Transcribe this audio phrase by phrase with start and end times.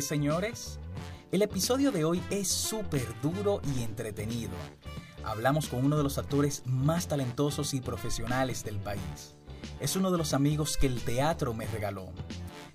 [0.00, 0.78] ¿Qué, señores?
[1.30, 4.52] El episodio de hoy es súper duro y entretenido.
[5.24, 9.36] Hablamos con uno de los actores más talentosos y profesionales del país.
[9.78, 12.08] Es uno de los amigos que el teatro me regaló.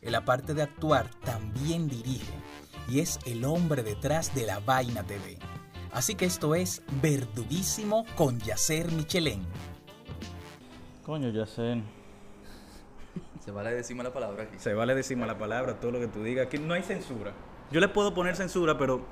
[0.03, 2.31] La parte de actuar también dirige
[2.87, 5.39] y es el hombre detrás de la Vaina TV.
[5.93, 9.41] Así que esto es Verduguísimo con Yacer Michelén.
[11.03, 11.81] Coño, Yacer.
[13.45, 14.57] Se vale decir la palabra aquí.
[14.57, 16.47] Se vale decir la palabra, todo lo que tú digas.
[16.47, 17.31] Aquí no hay censura.
[17.69, 19.05] Yo le puedo poner censura, pero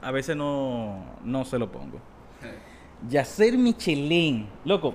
[0.00, 1.98] a veces no, no se lo pongo.
[3.08, 4.48] Yacer Michelén.
[4.64, 4.94] Loco,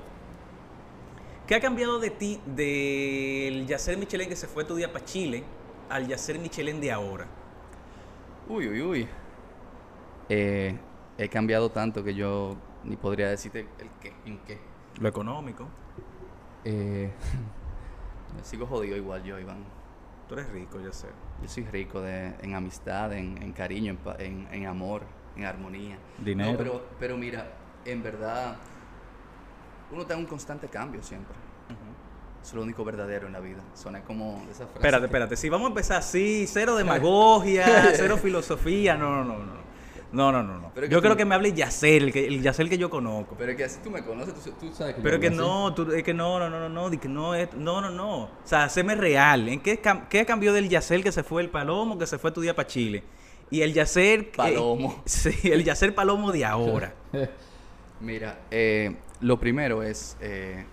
[1.48, 5.43] ¿qué ha cambiado de ti del Yacer Michelén que se fue tu día para Chile
[5.90, 7.27] al Yacer Michelén de ahora?
[8.48, 9.07] Uy, uy, uy.
[10.29, 10.77] Eh,
[11.17, 14.57] he cambiado tanto que yo ni podría decirte el qué, en qué.
[14.98, 15.67] Lo económico.
[16.63, 17.12] Eh,
[18.43, 19.63] sigo jodido igual yo, Iván.
[20.27, 21.07] Tú eres rico, ya sé.
[21.41, 25.04] Yo soy rico de, en amistad, en, en cariño, en, pa- en- en amor,
[25.35, 25.98] en armonía.
[26.20, 26.51] Dinero.
[26.54, 27.51] No, pero, pero mira,
[27.85, 28.55] en verdad,
[29.91, 31.35] uno está en un constante cambio siempre.
[32.41, 33.62] Eso es lo único verdadero en la vida.
[33.76, 34.73] Suena como esa frase.
[34.76, 35.35] Espérate, que- espérate.
[35.38, 39.60] Si vamos a empezar así, cero demagogia, cero filosofía, no, no, no, no.
[40.12, 40.71] No, no, no, no.
[40.76, 43.35] Pero Yo tú- creo que me hable Yacer, el, que, el Yacer que yo conozco.
[43.37, 45.90] Pero es que así tú me conoces, tú, tú sabes que Pero que no, tú-
[45.93, 48.23] es que no, no, no, no, no, que no, es, no, no, no.
[48.23, 49.48] O sea, haceme real.
[49.48, 52.32] ¿En qué, cam- qué cambió del Yacer que se fue el Palomo, que se fue
[52.32, 53.04] tu día para Chile?
[53.49, 54.32] Y el Yacer...
[54.32, 55.01] Palomo.
[55.05, 56.93] sí, el Yacer Palomo de ahora.
[58.01, 60.65] Mira, eh, lo primero es eh,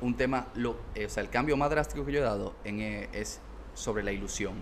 [0.00, 2.80] un tema, lo, eh, o sea, el cambio más drástico que yo he dado en,
[2.80, 3.40] eh, es
[3.74, 4.54] sobre la ilusión.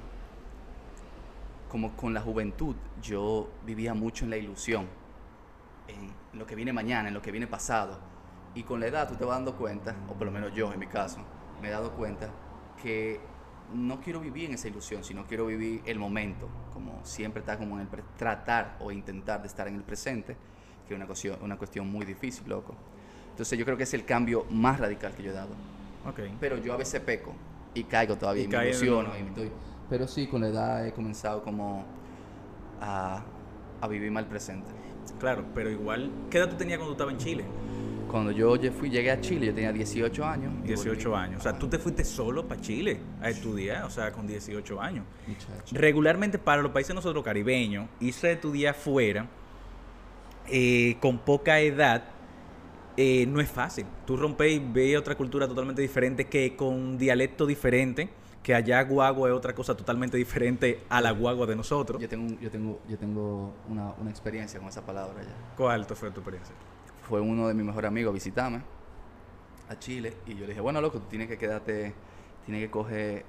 [1.74, 4.86] Como con la juventud, yo vivía mucho en la ilusión,
[5.88, 7.98] en lo que viene mañana, en lo que viene pasado.
[8.54, 10.78] Y con la edad tú te vas dando cuenta, o por lo menos yo en
[10.78, 11.18] mi caso,
[11.60, 12.30] me he dado cuenta
[12.80, 13.18] que
[13.74, 17.74] no quiero vivir en esa ilusión, sino quiero vivir el momento, como siempre está como
[17.80, 20.36] en el tratar o intentar de estar en el presente,
[20.86, 22.76] que es una cuestión, una cuestión muy difícil, loco.
[23.30, 25.56] Entonces yo creo que es el cambio más radical que yo he dado.
[26.06, 26.20] Ok.
[26.38, 27.34] Pero yo a veces peco
[27.74, 30.86] y caigo todavía Y y, me ilusiono y me estoy- Pero sí, con la edad
[30.86, 31.84] he comenzado como
[32.80, 33.22] a,
[33.80, 34.70] a vivir más el presente.
[35.18, 37.44] Claro, pero igual, ¿qué edad tú tenías cuando tú estabas en Chile?
[38.10, 40.52] Cuando yo fui, llegué a Chile, yo tenía 18 años.
[40.64, 41.22] y 18 volví.
[41.22, 41.40] años.
[41.40, 45.04] O sea, tú te fuiste solo para Chile a estudiar, o sea, con 18 años.
[45.26, 45.74] Muchacho.
[45.76, 49.28] Regularmente para los países nosotros caribeños, irse a estudiar fuera
[50.46, 52.04] eh, con poca edad
[52.96, 53.86] eh, no es fácil.
[54.06, 58.08] Tú rompes y ves otra cultura totalmente diferente que con dialecto diferente,
[58.44, 62.00] que allá guagua es otra cosa totalmente diferente a la guagua de nosotros.
[62.00, 65.34] Yo tengo, yo tengo, yo tengo una, una experiencia con esa palabra ya.
[65.56, 66.54] ¿Cuál fue tu experiencia?
[67.08, 68.60] Fue uno de mis mejores amigos a visitarme
[69.70, 71.94] a Chile y yo le dije, bueno, loco, tú tienes que quedarte,
[72.44, 73.24] tienes que coger,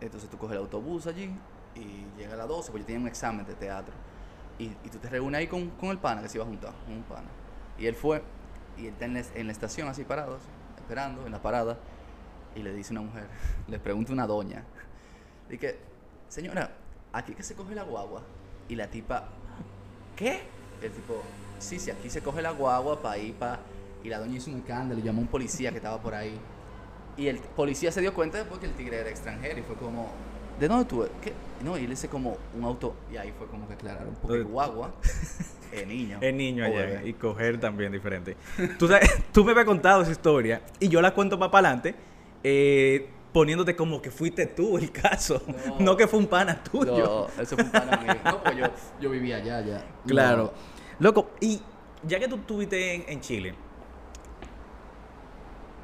[0.00, 1.30] entonces tú coges el autobús allí
[1.76, 3.94] y llega a las 12, porque yo tenía un examen de teatro.
[4.58, 6.74] Y, y tú te reúnes ahí con, con el pana que se iba a juntar,
[6.84, 7.28] con un pana.
[7.78, 8.24] Y él fue,
[8.76, 10.48] y él está en la, en la estación así parado, así,
[10.78, 11.78] esperando, en la parada,
[12.54, 13.26] y le dice una mujer,
[13.68, 14.64] le pregunta una doña,
[15.48, 15.78] dice,
[16.28, 16.70] señora,
[17.12, 18.22] ¿aquí que se coge la guagua?
[18.68, 19.28] Y la tipa,
[20.16, 20.42] ¿qué?
[20.82, 21.22] El tipo,
[21.58, 23.60] sí, sí, aquí se coge la guagua para ir para...
[24.04, 26.38] Y la doña hizo un escándalo, llamó a un policía que estaba por ahí.
[27.16, 30.08] Y el policía se dio cuenta después que el tigre era extranjero y fue como,
[30.60, 31.04] ¿de dónde tú?
[31.20, 31.32] ¿Qué?
[31.64, 34.92] No, y él dice como un auto, y ahí fue como que aclararon, porque guagua
[35.72, 36.18] es niño.
[36.20, 38.36] Es niño allá y coger también diferente.
[38.78, 41.96] Tú, sabes- tú me habías contado esa historia y yo la cuento para adelante
[42.44, 45.42] eh, poniéndote como que fuiste tú el caso,
[45.78, 45.96] no, No.
[45.96, 47.28] que fue un pana tuyo.
[47.36, 48.14] No, eso fue un pana mío.
[48.24, 48.64] No, pues yo,
[49.00, 49.84] yo vivía allá, ya.
[50.06, 50.52] Claro.
[50.98, 51.60] Loco, y
[52.04, 53.54] ya que tú estuviste en, en Chile,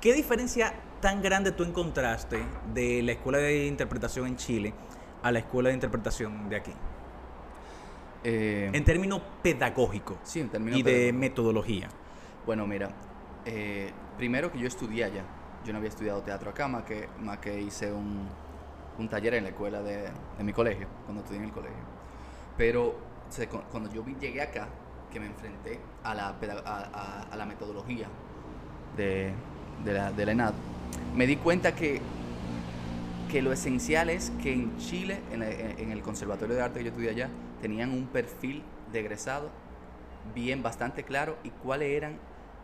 [0.01, 2.43] ¿qué diferencia tan grande tú encontraste
[2.73, 4.73] de la escuela de interpretación en Chile
[5.23, 6.73] a la escuela de interpretación de aquí?
[8.25, 11.89] Eh, En términos pedagógicos sí, en términos y de metodología.
[12.47, 12.91] Bueno, mira,
[13.45, 15.25] eh, primero que yo estudié allá.
[15.65, 18.29] Yo no había estudiado teatro acá, más que, más que hice un,
[18.99, 21.79] un taller en la escuela de, de mi colegio, cuando estudié en el colegio.
[22.57, 22.95] Pero
[23.71, 24.69] cuando yo llegué acá,
[25.11, 26.29] que me enfrenté a la,
[26.67, 28.07] a- a la metodología
[28.97, 29.33] de,
[29.85, 30.55] de la, de la ENAD,
[31.15, 32.01] me di cuenta que,
[33.31, 36.85] que lo esencial es que en Chile, en, la- en el Conservatorio de Arte que
[36.85, 37.29] yo estudié allá,
[37.63, 38.63] tenían un perfil
[38.93, 39.51] de egresado
[40.35, 42.19] bien bastante claro y cuáles eran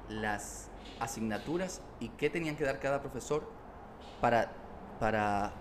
[0.08, 3.42] las asignaturas y qué tenían que dar cada profesor
[4.20, 4.52] para,
[4.98, 5.52] para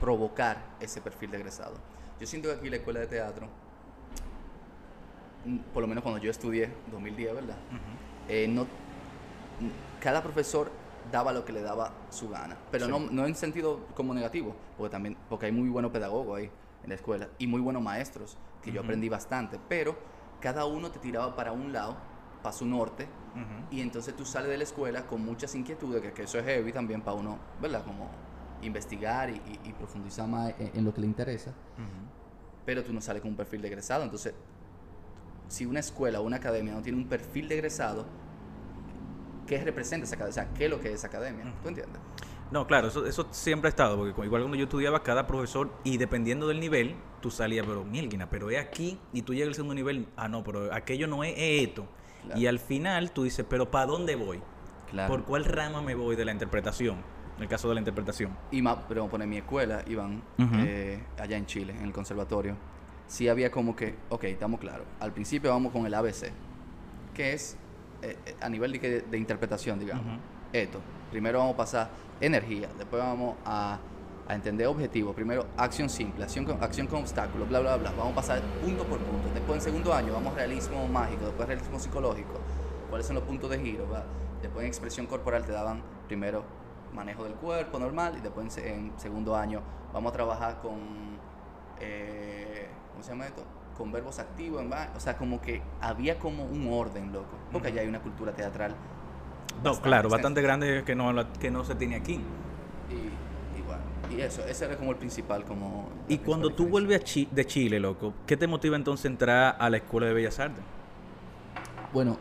[0.00, 1.74] provocar ese perfil de egresado.
[2.20, 3.48] Yo siento que aquí la escuela de teatro,
[5.44, 7.56] mm, por lo menos cuando yo estudié, 2010, ¿verdad?
[8.28, 8.66] Eh, no,
[10.00, 10.70] cada profesor
[11.10, 12.90] daba lo que le daba su gana, pero Sí.
[12.92, 16.50] no, no en sentido como negativo, porque también porque hay muy buenos pedagogos ahí,
[16.82, 18.86] en la escuela y muy buenos maestros, que yo Ujú.
[18.86, 19.96] aprendí bastante, pero
[20.40, 21.96] cada uno te tiraba para un lado,
[22.42, 23.06] para su norte,
[23.70, 26.72] y entonces tú sales de la escuela con muchas inquietudes, que, que eso es heavy
[26.72, 27.84] también para uno, ¿verdad?
[27.84, 28.10] Como
[28.60, 31.52] investigar y, y- y profundizar más en, en lo que le interesa,
[32.66, 34.04] pero tú no sales con un perfil de egresado.
[34.04, 34.34] Entonces,
[35.48, 38.04] si una escuela o una academia no tiene un perfil de egresado,
[39.46, 40.30] ¿qué representa esa academia?
[40.30, 41.44] O sea, ¿qué es lo que es esa academia?
[41.62, 41.98] ¿Tú entiendes?
[42.50, 45.96] No, claro, eso, eso siempre ha estado, porque igual cuando yo estudiaba, cada profesor, y
[45.96, 49.74] dependiendo del nivel, tú salías, pero mielguina, pero es aquí, y tú llegas al segundo
[49.74, 51.86] nivel, ah, no, pero aquello no es, es esto.
[52.24, 52.40] Claro.
[52.40, 54.40] Y al final tú dices, pero ¿para dónde voy?
[54.90, 55.12] Claro.
[55.12, 56.98] ¿Por cuál rama me voy de la interpretación?
[57.36, 58.36] En el caso de la interpretación.
[58.50, 61.92] Y más, pero vamos a poner mi escuela, Iván, eh, allá en Chile, en el
[61.92, 62.56] conservatorio,
[63.06, 64.86] sí había como que, ok, estamos claros.
[65.00, 66.30] Al principio vamos con el ABC,
[67.14, 67.56] que es
[68.02, 70.18] eh, eh, a nivel de, interpretación, digamos.
[70.52, 70.80] Esto.
[71.10, 71.90] Primero vamos a pasar
[72.20, 73.78] energía, después vamos a,
[74.28, 75.14] a entender objetivos.
[75.14, 77.90] Primero, acción simple, acción con, acción con obstáculos, bla, bla, bla.
[77.92, 79.28] Vamos a pasar punto por punto.
[79.34, 82.34] Después, en segundo año, vamos a realismo mágico, después realismo psicológico.
[82.88, 83.88] ¿Cuáles son los puntos de giro?
[83.90, 84.04] va?
[84.40, 86.44] Después, en expresión corporal, te daban primero
[86.94, 89.60] manejo del cuerpo normal y después, en, en segundo año,
[89.92, 90.78] vamos a trabajar con.
[91.80, 93.42] eh, ¿Cómo se llama esto?
[93.76, 97.36] Con verbos activos, va- o sea, como que había como un orden, loco.
[97.50, 98.74] Porque allá hay una cultura teatral
[99.64, 102.20] No, claro, bastante grande que no, que no se tiene aquí.
[102.90, 103.10] Y,
[104.12, 105.88] y eso, ese era como el principal, como...
[106.08, 109.56] Y cuando tú vuelves a Chi- de Chile, loco, ¿qué te motiva entonces a entrar
[109.58, 110.64] a la Escuela de Bellas Artes?
[111.90, 112.18] Bueno,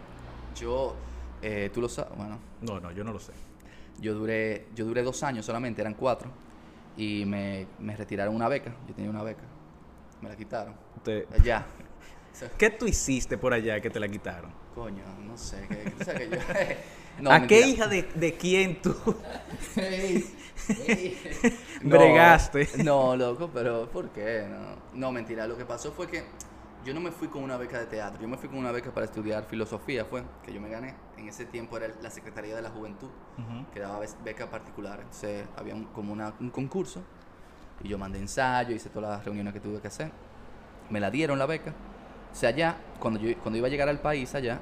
[0.53, 0.97] yo,
[1.41, 3.33] eh, tú lo sabes, bueno, No, no, yo no lo sé.
[3.97, 6.31] yo duré, yo duré dos años solamente, eran cuatro,
[6.95, 9.43] y me, me retiraron una beca, yo tenía una beca,
[10.21, 11.65] me la quitaron, Te- ya,
[12.57, 14.53] ¿Qué tú hiciste por allá que te la quitaron?
[14.73, 16.39] coño, no sé, que, tú sabes que yo...
[17.19, 18.95] No, ¿A qué hija de, de quién tú?
[21.83, 22.69] Bregaste.
[22.83, 24.47] No, loco, pero ¿por qué?
[24.49, 25.47] No, no, mentira.
[25.47, 26.23] Lo que pasó fue que
[26.85, 28.21] yo no me fui con una beca de teatro.
[28.21, 30.95] Yo me fui con una beca para estudiar filosofía, fue que yo me gané.
[31.17, 33.09] En ese tiempo era la Secretaría de la Juventud
[33.73, 34.99] que daba be- beca particular.
[34.99, 37.01] Entonces había un- como una- un concurso
[37.83, 40.11] y yo mandé ensayo, hice todas las reuniones que tuve que hacer.
[40.89, 41.73] Me la dieron la beca.
[42.31, 44.59] O sea, allá, cuando yo cuando iba a llegar al país, allá,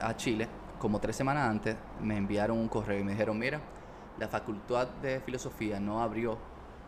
[0.00, 0.48] a Chile,
[0.82, 3.60] como tres semanas antes, me enviaron un correo y me dijeron, mira,
[4.18, 6.36] la facultad de filosofía no abrió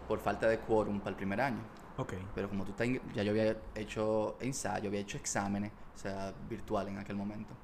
[0.09, 1.61] por falta de quórum para el primer año.
[1.97, 2.15] Ok.
[2.35, 6.89] Pero como tú estás, ya yo había hecho ensayo, había hecho exámenes, o sea, virtual
[6.89, 7.55] en aquel momento.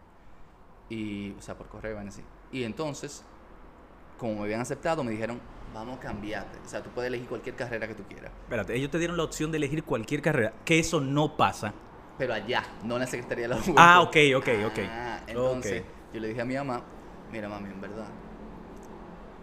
[0.88, 2.22] Y, o sea, por correo, van así.
[2.52, 3.24] Y entonces,
[4.16, 5.40] como me habían aceptado, me dijeron,
[5.74, 6.60] vamos a cambiarte.
[6.64, 8.30] O sea, tú puedes elegir cualquier carrera que tú quieras.
[8.44, 11.74] Espérate, ellos te dieron la opción de elegir cualquier carrera, que eso no pasa.
[12.18, 13.82] Pero allá, no en la Secretaría de la Juventud.
[13.82, 14.78] Ah, ok, ok, ok.
[14.88, 15.99] Ah, entonces, Ok.
[16.12, 16.82] Yo le dije a mi mamá,
[17.30, 18.08] mira mami, en verdad,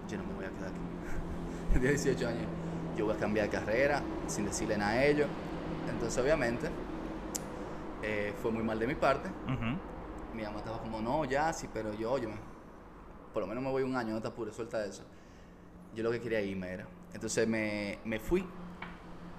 [0.07, 1.79] yo no me voy a quedar aquí.
[1.79, 2.47] De 18 años,
[2.97, 5.27] yo voy a cambiar de carrera sin decirle nada a ellos.
[5.89, 6.69] Entonces, obviamente,
[8.01, 9.29] eh, fue muy mal de mi parte.
[10.33, 12.35] Mi mamá estaba como, no, ya, sí, pero yo, óyeme,
[13.33, 15.03] por lo menos me voy un año, no te apures, suelta eso.
[15.93, 16.87] Yo lo que quería irme era.
[17.13, 18.45] Entonces me, me fui,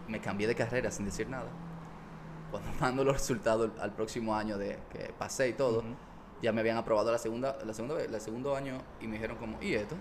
[0.06, 1.48] me cambié de carrera sin decir nada.
[2.50, 5.82] Cuando mando los resultados al próximo año de que pasé y todo.
[6.42, 9.36] Ya me habían aprobado la segunda, la segunda vez, el segundo año y me dijeron
[9.36, 9.96] como, ¿y esto?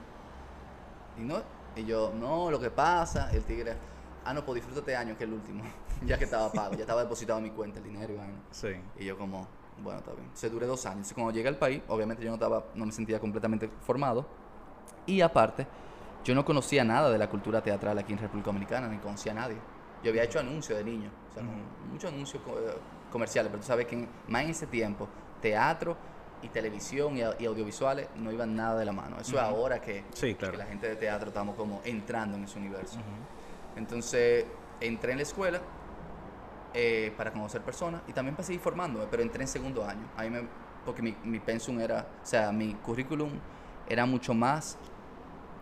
[1.18, 1.42] Y no,
[1.76, 3.76] y yo, no, lo que pasa, el tigre,
[4.26, 5.64] ah, no, pues disfruta este año que el último,
[6.06, 8.40] ya que estaba pago, ya estaba depositado en mi cuenta el dinero y vaina.
[8.52, 8.70] Sí.
[8.98, 9.48] Y yo como,
[9.82, 10.30] bueno, está bien.
[10.34, 10.98] Se duré dos años.
[10.98, 14.26] Entonces, cuando llegué al país, obviamente yo no, estaba, no me sentía completamente formado.
[15.06, 15.66] Y aparte,
[16.24, 19.36] yo no conocía nada de la cultura teatral aquí en República Dominicana, ni conocía a
[19.36, 19.58] nadie.
[20.04, 21.58] Yo había hecho anuncios de niño, o sea, como
[21.92, 22.78] muchos anuncios eh,
[23.12, 25.08] comerciales, pero tú sabes que en- más en ese tiempo,
[25.42, 25.98] teatro
[26.42, 29.20] y televisión y, au- y audiovisuales no iban nada de la mano.
[29.20, 30.52] Eso es ahora que, Sí, claro.
[30.52, 33.00] que la gente de teatro estamos como entrando en ese universo.
[33.76, 34.46] Entonces
[34.80, 35.62] entré en la escuela
[36.74, 40.06] eh, para conocer personas y también para seguir formándome, pero entré en segundo año.
[40.16, 40.44] Ahí me,
[40.86, 43.32] porque mi, mi pensum era, o sea, mi currículum
[43.90, 44.78] era mucho más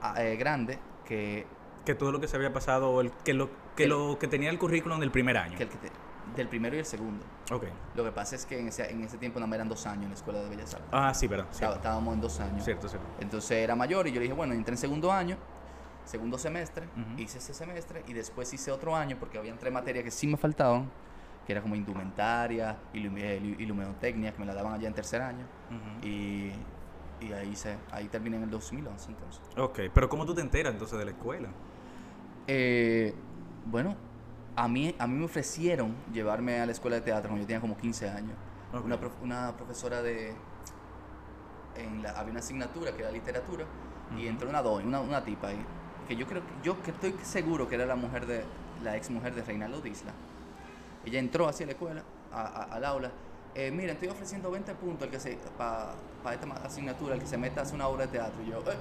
[0.01, 1.46] ah, eh, grande que,
[1.86, 4.50] Que todo lo que se había pasado, el, que, lo, que Que- lo que tenía
[4.50, 5.58] el currículum del primer año.
[5.58, 5.91] que el que te-
[6.36, 7.24] del primero y el segundo.
[7.51, 7.65] Ok.
[7.96, 10.03] Lo que pasa es que en ese, en ese tiempo nada más eran dos años
[10.03, 10.89] en la Escuela de Bellas Artes.
[10.91, 11.48] Ah, sí, verdad.
[11.51, 12.63] Estaba- Estábamos en dos años.
[12.63, 12.88] cierto.
[12.89, 13.08] cierto.
[13.20, 15.38] Entonces era mayor y yo le dije, bueno, entré en segundo año,
[16.05, 20.12] segundo semestre, hice ese semestre y después hice otro año porque habían tres materias que
[20.12, 20.89] sí me faltaban,
[21.46, 25.22] que era como indumentaria, ilumi- eh, ilu- iluminotecnia, que me la daban allá en tercer
[25.22, 25.46] año.
[26.03, 26.51] Y,
[27.22, 29.41] y ahí, hice, ahí terminé en el 2011 entonces.
[29.58, 31.48] Ok, pero ¿cómo tú te enteras entonces de la escuela?
[32.48, 33.15] Eh,
[33.65, 33.96] bueno,
[34.56, 37.62] a mí, a mí me ofrecieron llevarme a la escuela de teatro cuando yo tenía
[37.62, 38.36] como 15 años.
[38.84, 40.34] Una, prof- una profesora de...
[41.76, 43.66] En la, había una asignatura que era literatura
[44.18, 45.60] y entró una doña, una, una tipa ahí,
[46.08, 48.46] que yo creo que yo que estoy seguro que era la mujer de
[48.84, 50.12] la ex mujer de Reinaldo Disla.
[51.06, 53.12] Ella entró así a la escuela, a- a- al aula.
[53.56, 55.10] Eh, mira, estoy ofreciendo 20 puntos
[55.58, 58.42] para esta ma- asignatura, al que se meta a hacer una obra de teatro.
[58.42, 58.78] Y yo, "Eh".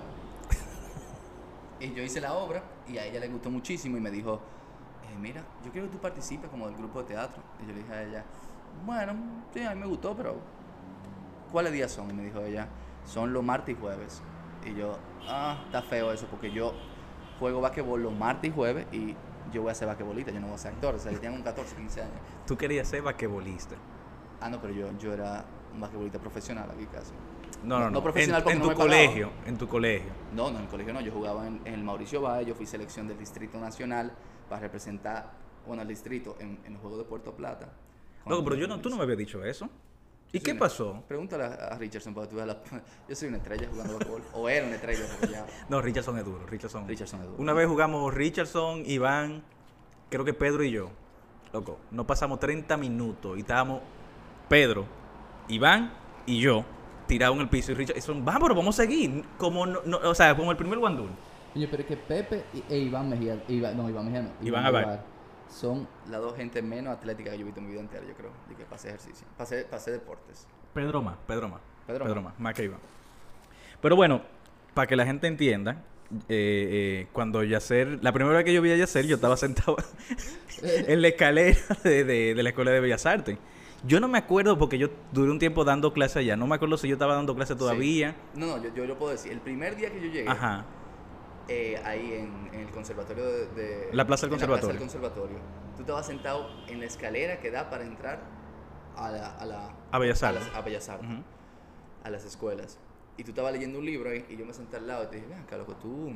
[1.81, 4.41] Y yo hice la obra y a ella le gustó muchísimo y me dijo,
[5.15, 7.43] eh, mira, yo quiero que tú participes como del grupo de teatro.
[7.63, 8.25] Y yo le dije a ella,
[8.87, 9.15] bueno,
[9.53, 10.37] sí, a mí me gustó, pero
[11.53, 12.11] ¿cuáles días son?
[12.11, 12.67] Y me dijo ella,
[13.07, 14.23] son los martes y jueves.
[14.65, 16.75] Y yo, ah, está feo eso, porque yo
[17.39, 19.15] juego basquetbol los martes y jueves y
[19.53, 21.37] yo voy a ser basquetbolista, yo no voy a ser actor, o sea, yo tengo
[21.37, 22.15] un 14, 15 años.
[22.47, 23.77] Tú querías ser basquetbolista.
[24.41, 25.45] Ah, no, pero yo, yo era
[25.75, 27.13] un basquetbolista profesional aquí casi.
[27.63, 28.03] No, no, No- no.
[28.03, 28.91] profesional en, porque en no tu pagaba.
[28.91, 30.11] colegio, en tu colegio.
[30.35, 32.67] No, no, en el colegio no, yo jugaba en, en el Mauricio Valle, yo fui
[32.67, 34.13] selección del Distrito Nacional
[34.55, 35.33] para representar,
[35.67, 37.73] bueno, al distrito en, en el juego de Puerto Plata.
[38.25, 39.69] Loco, pero yo no, tú no me habías dicho eso.
[40.31, 41.03] ¿Y qué pasó?
[41.09, 42.57] Pregúntale a Richardson para que tú la...
[43.09, 45.45] Yo soy una estrella jugando basquetbol, o era una estrella, porque ya...
[45.69, 46.47] No, Richardson es duro.
[46.47, 47.43] Richardson, Richardson es duro.
[47.43, 49.43] Una vez jugamos Richardson, Iván,
[50.09, 50.91] creo que Pedro y yo.
[51.53, 53.81] Loco, no pasamos 30 minutos y estábamos
[54.49, 54.87] Pedro,
[55.49, 55.93] Iván
[56.27, 56.65] y yo
[57.09, 57.73] tirados en el piso.
[57.73, 59.25] Y Richardson, vamos, pero vamos a seguir.
[59.37, 61.11] Como no, no- o sea, como el primer guandul.
[61.55, 64.67] Coño, pero es que Pepe y- e Iván Mejía, Iván- no, Iván Mejía no, Iván
[64.67, 64.83] Abad.
[64.83, 65.01] Abad,
[65.49, 68.15] son Las dos gente menos atlética que yo he visto en mi vida entera, yo
[68.15, 70.47] creo, de que pasé ejercicio, pasé, pasé deportes.
[70.75, 71.61] Pedro más, Pedro más.
[71.87, 72.39] Pedro Pedro, más.
[72.41, 72.81] más, que Iván.
[73.81, 74.23] Pero bueno,
[74.75, 75.83] para que la gente entienda,
[76.29, 79.77] eh, eh, cuando Yacer, la primera vez que yo vi a Yacer, yo estaba sentado
[80.63, 83.39] en la escalera de, de- de la Escuela de Bellas Artes.
[83.87, 86.37] Yo no me acuerdo porque yo duré un tiempo dando clases allá.
[86.37, 88.13] No me acuerdo si yo estaba dando clases todavía.
[88.33, 88.41] Sí.
[88.41, 89.31] No, no, yo, yo lo puedo decir.
[89.31, 90.65] El primer día que yo llegué, Ajá.
[91.49, 94.69] Eh, ahí en, en el conservatorio de, de- La plaza del la plaza conservatorio.
[94.69, 95.37] del conservatorio,
[95.77, 98.21] tú estabas sentado en la escalera que da para entrar
[98.97, 99.37] a la...
[99.37, 100.47] A, la, A Bellas a Artes.
[100.47, 101.23] las- a Bellas Artes, Ujú.
[102.05, 102.79] a las escuelas.
[103.17, 105.17] Y tú estabas leyendo un libro ahí y yo me senté al lado y te
[105.17, 106.13] dije, ven acá, loco, tú...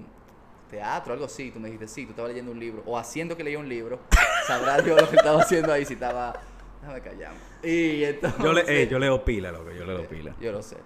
[0.71, 1.51] Teatro, algo así.
[1.51, 2.83] Tú me dijiste, sí, tú estabas leyendo un libro.
[2.85, 4.01] O haciendo que leía un libro.
[4.47, 6.35] Sabrás yo lo que estaba haciendo ahí si estaba...
[6.83, 7.39] Déjame callarme.
[7.63, 8.39] Y entonces...
[8.45, 9.71] Yo, le, eh, yo leo pila, loco.
[9.73, 10.35] Yo leo pila.
[10.39, 10.77] Yo lo sé.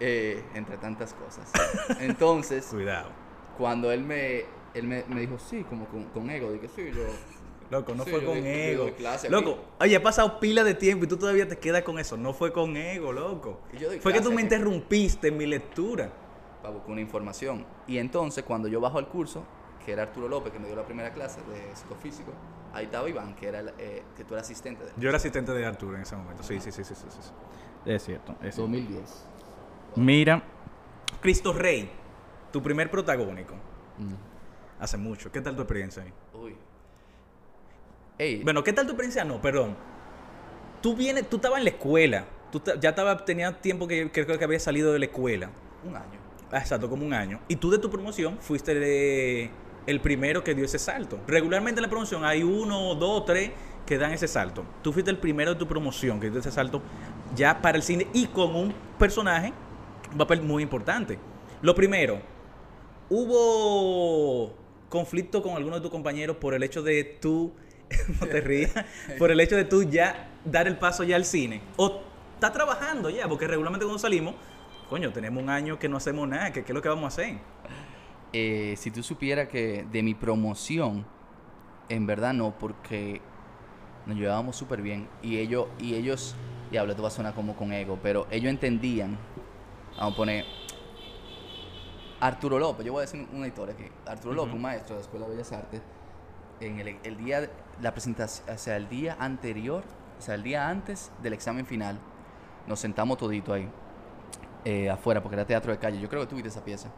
[0.00, 1.50] Eh, entre tantas cosas.
[2.00, 3.08] Entonces, Cuidado.
[3.56, 7.02] cuando él me, él me, me dijo, sí, como con, con ego, dije, sí, yo...
[7.70, 8.94] Loco, no Sí, fue con ego.
[8.96, 9.60] clase Loco, aquí.
[9.80, 12.16] oye, ha pasado pila de tiempo y tú todavía te quedas con eso.
[12.16, 13.58] No fue con ego, loco.
[13.72, 16.12] Y yo doy Fue que tú me interrumpiste en mi lectura.
[16.62, 17.66] para buscar una información.
[17.88, 19.42] Y entonces, cuando yo bajo al curso,
[19.84, 22.30] que era Arturo López, que me dio la primera clase de psicofísico,
[22.72, 24.94] ahí estaba Iván, que, era el, eh, que tú eras asistente de él.
[24.98, 26.44] Yo era asistente de Arturo en ese momento.
[26.44, 27.06] Sí, sí, sí, sí, sí.
[27.08, 27.30] sí.
[27.84, 28.30] Es cierto.
[28.34, 28.62] Es cierto.
[28.62, 29.26] 2010.
[29.96, 30.42] Mira,
[31.20, 31.90] Cristo Rey,
[32.52, 33.54] tu primer protagónico.
[33.98, 34.14] Mm.
[34.82, 35.32] Hace mucho.
[35.32, 36.12] ¿Qué tal tu experiencia ahí?
[36.34, 36.54] Uy.
[38.18, 39.24] Ey, Bueno, ¿qué tal tu experiencia?
[39.24, 39.74] No, perdón.
[40.82, 42.24] Tú vienes, tú estabas en la escuela.
[42.52, 45.50] Tú ya estaba, tenía tiempo que que creo que había salido de la escuela.
[45.84, 46.18] un año.
[46.52, 47.40] Ah, Exacto, como un año.
[47.48, 49.50] Y tú de tu promoción fuiste de-
[49.86, 51.18] el primero que dio ese salto.
[51.26, 53.50] Regularmente en la promoción hay uno, dos, tres
[53.86, 54.64] que dan ese salto.
[54.82, 56.82] Tú fuiste el primero de tu promoción que dio ese salto
[57.34, 59.52] ya para el cine y con un personaje,
[60.10, 61.18] un papel muy importante.
[61.62, 62.20] Lo primero,
[63.08, 64.54] hubo
[64.88, 67.52] conflicto con alguno de tus compañeros por el hecho de tú,
[68.20, 68.72] no te rías,
[69.18, 71.62] por el hecho de tú ya dar el paso ya al cine.
[71.76, 72.00] O
[72.34, 74.34] estás trabajando ya, porque regularmente cuando salimos,
[74.88, 77.08] coño, tenemos un año que no hacemos nada, que qué es lo que vamos a
[77.08, 77.38] hacer.
[78.32, 81.06] Eh, si tú supieras que de mi promoción,
[81.88, 83.20] en verdad no, porque
[84.06, 85.08] nos llevábamos súper bien.
[85.22, 86.34] Y ellos, y ellos,
[86.70, 89.18] diablo, esto va a sonar como con ego, pero ellos entendían,
[89.96, 90.44] vamos a poner,
[92.20, 93.84] Arturo López, yo voy a decir una historia aquí.
[94.06, 95.82] Arturo López, un maestro de la Escuela de Bellas Artes,
[96.60, 97.50] en el, el día, de
[97.82, 99.84] la presentación, o sea, el día anterior,
[100.18, 101.98] o sea, el día antes del examen final,
[102.66, 103.68] nos sentamos todito ahí,
[104.64, 106.00] eh, afuera, porque era teatro de calle.
[106.00, 106.88] Yo creo que tú viste esa pieza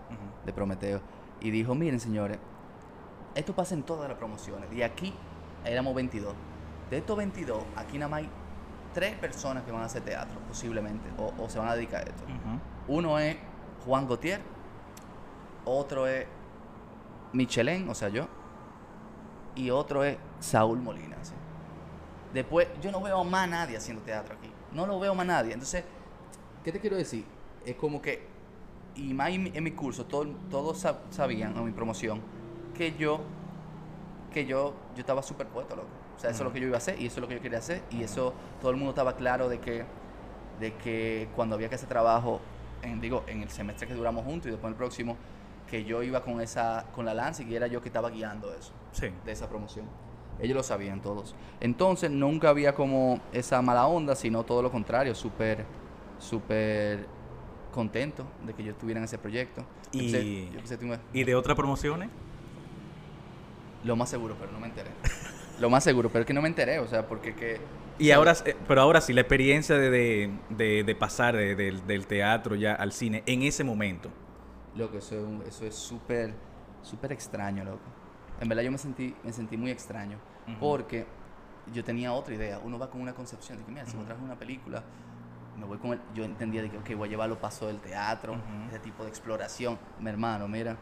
[0.46, 1.00] de Prometeo.
[1.40, 2.38] Y dijo, miren señores,
[3.34, 4.72] esto pasa en todas las promociones.
[4.72, 5.12] Y aquí
[5.64, 6.34] éramos 22.
[6.90, 8.30] De estos 22, aquí nada más hay
[8.98, 12.10] tres personas que van a hacer teatro, posiblemente, o, o se van a dedicar a
[12.10, 12.24] esto.
[12.88, 13.36] Uno es
[13.84, 14.40] Juan Gautier,
[15.64, 16.26] otro es
[17.32, 18.26] Michelin, o sea, yo,
[19.54, 21.16] y otro es Saúl Molina.
[21.22, 21.32] ¿sí?
[22.34, 24.50] Después, yo no veo más nadie haciendo teatro aquí.
[24.72, 25.52] No lo veo más nadie.
[25.52, 25.84] Entonces,
[26.64, 27.24] ¿qué te quiero decir?
[27.64, 28.26] Es como que,
[28.96, 32.20] y más en mi, curso, todo- todos sab- sabían, en mi promoción,
[32.74, 33.20] que yo,
[34.32, 35.88] que yo, yo estaba súper puesto, loco.
[36.18, 37.36] O sea, eso es lo que yo iba a hacer y eso es lo que
[37.36, 37.82] yo quería hacer.
[37.90, 39.84] Y eso, todo el mundo estaba claro de que,
[40.60, 42.40] de que cuando había que hacer trabajo,
[42.82, 45.16] en, digo, en el semestre que duramos juntos y después en el próximo,
[45.70, 48.52] que yo iba con esa, con la lanza y que era yo que estaba guiando
[48.52, 49.08] eso Sí.
[49.24, 49.86] de esa promoción.
[50.40, 51.34] Ellos lo sabían todos.
[51.60, 55.64] Entonces nunca había como esa mala onda, sino todo lo contrario, súper,
[56.18, 57.06] súper
[57.72, 59.62] contento de que yo estuviera en ese proyecto.
[59.92, 60.78] Yo pensé- yo pensé
[61.12, 62.08] ¿Y de otras promociones?
[63.84, 64.90] lo más seguro, pero no me enteré.
[65.60, 67.60] Lo más seguro, pero es que no me enteré, o sea, porque que...
[67.98, 71.84] Y ahora, eh, pero ahora sí, la experiencia de, de, de- de pasar de- del-
[71.86, 74.08] del teatro ya al cine en ese momento.
[74.76, 76.32] Loco, eso es un- eso es súper,
[76.82, 77.80] súper extraño, loco.
[78.40, 80.16] En verdad yo me sentí, me sentí muy extraño,
[80.60, 81.06] porque
[81.74, 82.60] yo tenía otra idea.
[82.62, 84.84] Uno va con una concepción de que, mira, si me traje una película,
[85.58, 86.00] me voy con el...
[86.14, 88.36] Yo entendía de que, ok, voy a llevar los pasos del teatro,
[88.68, 89.76] ese tipo de exploración.
[89.98, 90.76] Mi hermano, mira,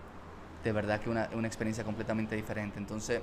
[0.63, 2.79] de verdad que una, una experiencia completamente diferente.
[2.79, 3.23] Entonces,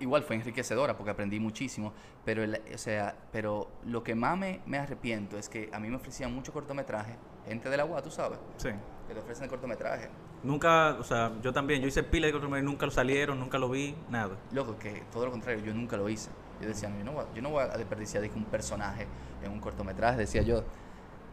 [0.00, 1.92] igual fue enriquecedora porque aprendí muchísimo,
[2.24, 5.88] pero, el- o sea, pero lo que más me, me arrepiento es que a mí
[5.88, 7.14] me ofrecían mucho cortometraje,
[7.46, 8.70] gente de la UA, tú sabes, Sí.
[9.08, 10.08] que te ofrecen el cortometraje.
[10.42, 13.68] Nunca, o sea, yo también, yo hice pila de cortometrajes, nunca lo salieron, nunca lo
[13.68, 14.36] vi, nada.
[14.52, 16.30] Loco, que todo lo contrario, yo nunca lo hice.
[16.60, 19.06] Yo decía, no, yo no voy, yo no voy a desperdiciar un personaje
[19.42, 20.62] en un cortometraje, decía yo.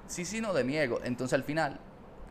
[0.08, 1.00] Sí, sí, no, de niego.
[1.04, 1.80] Entonces al final,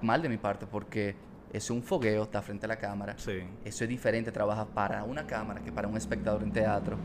[0.03, 1.15] mal de mi parte, porque
[1.53, 3.15] es un fogueo, está frente a la cámara.
[3.19, 3.43] Sí.
[3.65, 6.97] Eso es diferente, trabaja para una cámara que para un espectador en teatro.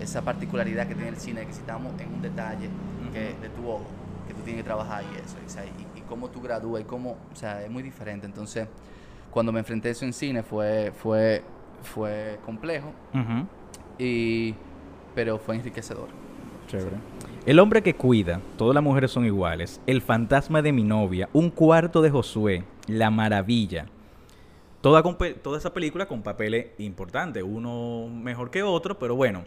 [0.00, 2.68] Esa particularidad que tiene el cine, que si estamos en un detalle
[3.12, 3.84] que, de tu ojo,
[4.26, 7.16] que tú tienes que trabajar y eso, sea, y, y cómo tú gradúas y cómo,
[7.32, 8.26] o sea, es muy diferente.
[8.26, 8.66] Entonces,
[9.30, 11.42] cuando me enfrenté a eso en cine fue, fue,
[11.82, 13.46] fue complejo, Ujú.
[13.98, 14.54] y,
[15.14, 16.08] pero fue enriquecedor.
[16.66, 16.96] Chévere.
[17.46, 21.50] El hombre que cuida, todas las mujeres son iguales, El fantasma de mi novia, Un
[21.50, 23.84] cuarto de Josué, La maravilla.
[24.80, 25.02] Toda,
[25.58, 29.44] esa película con papeles importantes, uno mejor que otro, pero bueno.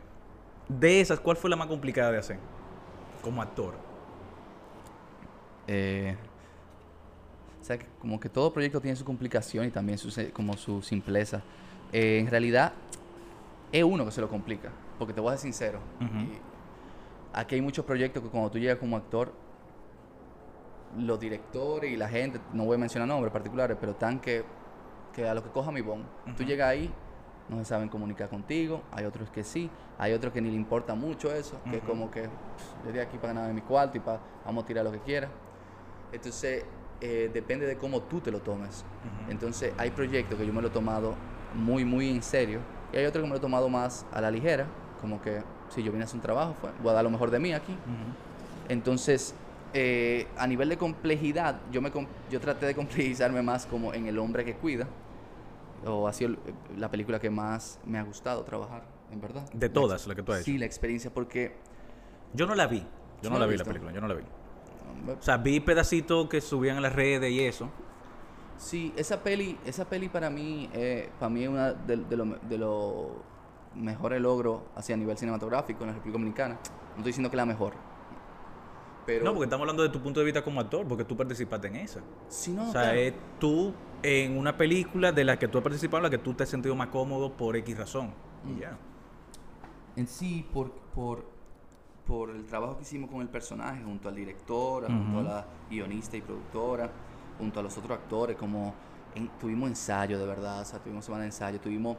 [0.69, 2.37] De esas, ¿cuál fue la más complicada de hacer?
[3.23, 3.73] Como actor.
[5.65, 6.15] Eh,
[7.59, 10.83] o sea, que como que todo proyecto tiene su complicación y también su, como su
[10.83, 11.41] simpleza.
[11.91, 12.73] Eh, en realidad,
[13.71, 15.79] es uno que se lo complica, porque te voy a ser sincero.
[15.99, 16.56] Y
[17.38, 19.32] aquí hay muchos proyectos que cuando tú llegas como actor,
[20.98, 24.43] los directores y la gente, no voy a mencionar nombres particulares, pero están que,
[25.13, 26.04] que a lo que coja mi bon.
[26.36, 26.91] Tú llegas ahí,
[27.50, 29.69] no se saben comunicar contigo, hay otros que sí,
[30.00, 33.00] hay otros que ni le importa mucho eso, que es como que "Pff, yo estoy
[33.00, 35.30] aquí para ganar mi cuarto y para, vamos a tirar lo que quiera.
[36.12, 36.65] Entonces,
[37.02, 38.84] eh, depende de cómo tú te lo tomes.
[39.30, 41.13] Entonces, hay proyectos que yo me lo he tomado
[41.54, 42.60] muy, muy en serio.
[42.91, 44.65] Y hay otros que me lo he tomado más a la ligera.
[45.02, 47.32] Como que, si yo vine a hacer un trabajo, fue, voy a dar lo mejor
[47.32, 47.75] de mí aquí.
[48.69, 49.34] Entonces,
[49.73, 51.91] eh, a nivel de complejidad, yo, me,
[52.32, 54.88] yo traté de complejizarme más como en El hombre que cuida.
[55.86, 56.39] O ha sido el-
[56.80, 59.47] la película que más me ha gustado trabajar, en verdad.
[59.53, 60.60] De todas, la que tú has Sí, hecho.
[60.62, 61.56] la experiencia, porque...
[62.34, 62.80] Yo no la vi.
[62.80, 62.86] Yo
[63.23, 64.23] ¿Sí no la vi la película, yo no la vi.
[65.12, 67.69] O sea, vi pedacitos que subían en las redes y eso.
[68.58, 72.58] Sí, esa peli, esa peli para mí, eh, para mí es una de, de de
[72.58, 73.08] los
[73.75, 76.53] mejores logros hacia nivel cinematográfico en la República Dominicana.
[76.56, 77.73] No estoy diciendo que la mejor.
[79.06, 81.67] Pero No, porque estamos hablando de tu punto de vista como actor, porque tú participaste
[81.67, 82.01] en esa.
[82.27, 82.97] si no, o sea, claro.
[82.99, 86.34] es tú en una película de la que tú has participado, en la que tú
[86.34, 88.12] te has sentido más cómodo por X razón.
[88.45, 88.60] Y Mm.
[88.60, 88.77] ya.
[89.95, 91.25] en sí por, por,
[92.06, 96.15] por el trabajo que hicimos con el personaje, junto al director, junto a la guionista
[96.17, 96.89] y productora,
[97.39, 98.73] junto a los otros actores, como
[99.15, 101.97] en- tuvimos ensayo de verdad, o sea, tuvimos semana de ensayo, tuvimos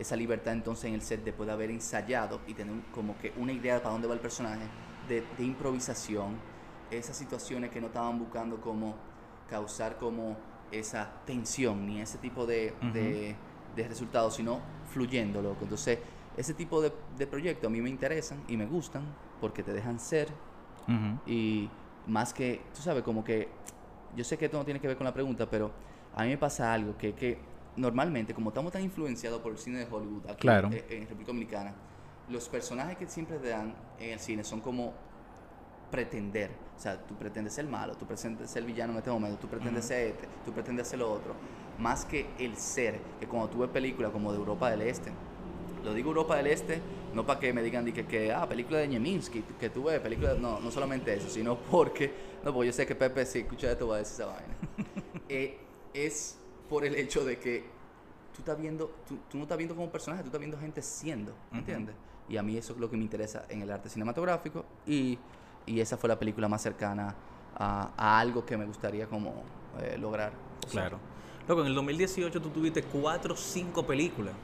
[0.00, 3.74] esa libertad entonces en el set de haber ensayado y tener como que una idea
[3.74, 4.64] de para dónde va el personaje,
[5.08, 6.36] de, de improvisación,
[6.90, 8.94] esas situaciones que no estaban buscando como
[9.48, 10.36] causar como
[10.72, 12.92] esa tensión ni ese tipo de, Ujú.
[12.92, 13.34] de,
[13.76, 14.60] de resultados, sino
[14.90, 15.58] fluyendo, loco.
[15.62, 15.98] Entonces,
[16.36, 19.02] ese tipo de, de proyectos a mí me interesan y me gustan
[19.40, 20.28] porque te dejan ser
[20.88, 21.30] Ujú.
[21.30, 21.68] y
[22.06, 23.48] más que, tú sabes, como que,
[24.16, 25.70] yo sé que esto no tiene que ver con la pregunta, pero
[26.14, 29.78] a mí me pasa algo que, que normalmente, como estamos tan influenciados por el cine
[29.80, 30.68] de Hollywood aquí Claro.
[30.68, 31.74] en, en República Dominicana,
[32.28, 34.92] los personajes que siempre te dan en el cine son como
[35.90, 36.50] pretender.
[36.76, 39.84] O sea, tú pretendes ser malo, tú pretendes ser villano en este momento, tú pretendes
[39.84, 41.34] ser este, tú pretendes ser lo otro.
[41.78, 45.10] Más que el ser, que cuando tú ves películas como de Europa del Este,
[45.84, 46.80] lo digo Europa del Este,
[47.14, 49.98] no para que me digan di que, que, ah, película de Ñeminski, que tú ves,
[50.00, 52.12] película, no, no solamente eso, sino porque,
[52.44, 54.54] no, porque yo sé que Pepe si escucha esto va a decir esa vaina.
[55.32, 55.60] Eh,
[55.94, 56.39] es
[56.70, 57.64] por el hecho de que
[58.32, 61.34] tú estás viendo, tú, tú no estás viendo como personaje, tú estás viendo gente siendo.
[61.52, 61.94] ¿entiendes?
[62.28, 65.18] Y a mí eso es lo que me interesa en el arte cinematográfico y,
[65.66, 67.14] y esa fue la película más cercana
[67.56, 69.42] a, a algo que me gustaría como
[69.82, 70.32] eh, lograr.
[70.70, 70.98] Claro.
[71.48, 74.34] Loco, en el 2018 tú tuviste cuatro o cinco películas.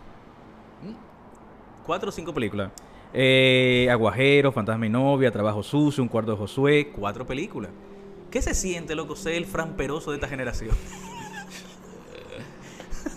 [1.87, 2.73] Cuatro o cinco películas.
[3.13, 6.93] Eh, Aguajero, Fantasma y Novia, Trabajo Sucio, Un Cuarto de Josué.
[6.93, 7.71] Cuatro películas.
[8.33, 10.75] ¿Qué se siente, loco, ser el framperoso de esta generación?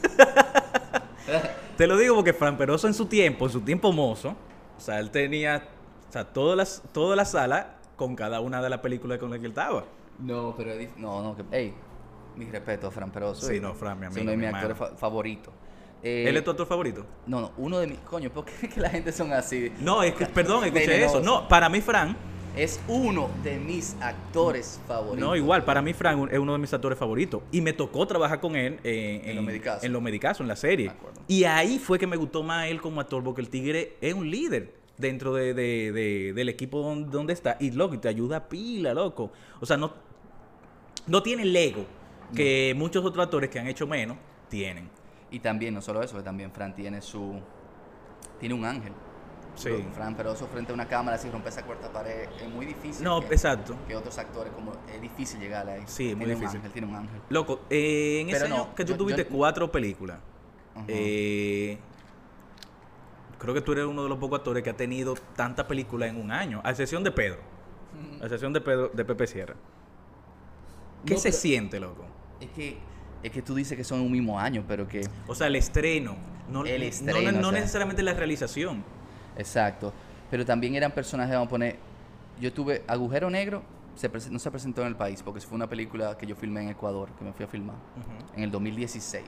[1.78, 4.36] Te lo digo porque Framperoso en su tiempo, en su tiempo mozo,
[4.78, 5.64] o sea, él tenía,
[6.10, 9.40] o sea, todas las, toda la sala con cada una de las películas con las
[9.40, 9.86] que él estaba.
[10.20, 11.74] No, pero no, no, que, hey,
[12.36, 13.46] mi respeto a Fran Peroso.
[13.48, 15.54] Sí, eh, no, Fran, mi amigo, uno de mi mis actores fa- favoritos.
[16.04, 17.06] Eh, ¿Él es tu actor favorito?
[17.28, 18.00] No, no, uno de mis...
[18.00, 19.72] Coño, ¿por qué es que la gente son así?
[19.80, 21.22] No, es que- perdón, escuché eso.
[21.22, 22.16] No, para mí Fran,
[22.56, 25.20] Es uno de mis actores favoritos.
[25.20, 27.42] no, igual, para mí Fran es uno de mis actores favoritos.
[27.52, 29.84] Y me tocó trabajar con él en, En Los Medicazos.
[29.84, 30.92] En los medicazos, en la serie.
[31.28, 34.30] Y ahí fue que me gustó más él como actor, porque el tigre es un
[34.30, 37.56] líder dentro de, de- de- del equipo donde, donde está.
[37.60, 39.32] Y loco, te ayuda a pila, loco.
[39.62, 39.94] O sea, no,
[41.08, 41.86] no tiene el ego
[42.36, 44.18] que muchos otros actores que han hecho menos
[44.50, 44.90] tienen.
[45.32, 47.40] Y también, no solo eso, también Fran tiene su...
[48.40, 48.92] Tiene un ángel.
[49.60, 49.86] Sí.
[49.94, 53.04] Fran Peroso frente a una cámara, si rompe esa cuarta pared, es muy difícil.
[53.04, 53.76] No, que, exacto.
[53.88, 55.84] Que otros actores, como es difícil llegar ahí.
[55.86, 56.48] Sí, es muy difícil.
[56.52, 57.22] Un ángel, tiene un ángel.
[57.30, 60.20] Loco, eh, en Pero ese no, año que tú yo- tuviste yo- cuatro películas,
[60.88, 61.78] eh,
[63.38, 66.22] creo que tú eres uno de los pocos actores que ha tenido tantas películas en
[66.22, 67.40] un año, a excepción de Pedro,
[68.22, 69.56] a excepción de Pedro, de Pepe Sierra.
[71.06, 72.06] ¿Qué No, se siente, loco?
[72.42, 72.78] Es que,
[73.24, 75.08] es que tú dices que son un mismo año, pero que...
[75.28, 76.16] O sea, el estreno,
[76.50, 77.60] no, El no- estreno, no, o sea.
[77.60, 78.84] necesariamente la realización.
[79.40, 79.92] Exacto.
[80.30, 81.78] Pero también eran personajes, vamos a poner...
[82.40, 83.64] Yo tuve Agujero Negro,
[83.96, 86.70] se no se presentó en el país, porque fue una película que yo filmé en
[86.70, 87.76] Ecuador, que me fui a filmar,
[88.36, 89.26] en el 2016.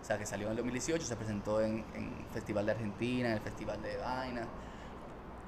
[0.00, 3.34] O sea, que salió en el 2018, se presentó en, en Festival de Argentina, en
[3.34, 4.42] el Festival de Vaina.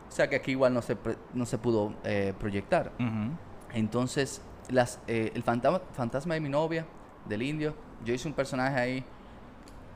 [0.08, 2.92] O sea, que aquí igual no se, pre- no se pudo eh, proyectar.
[3.74, 6.86] Entonces, las, eh, el fantasma, fantasma de mi novia,
[7.28, 9.04] del indio, yo hice un personaje ahí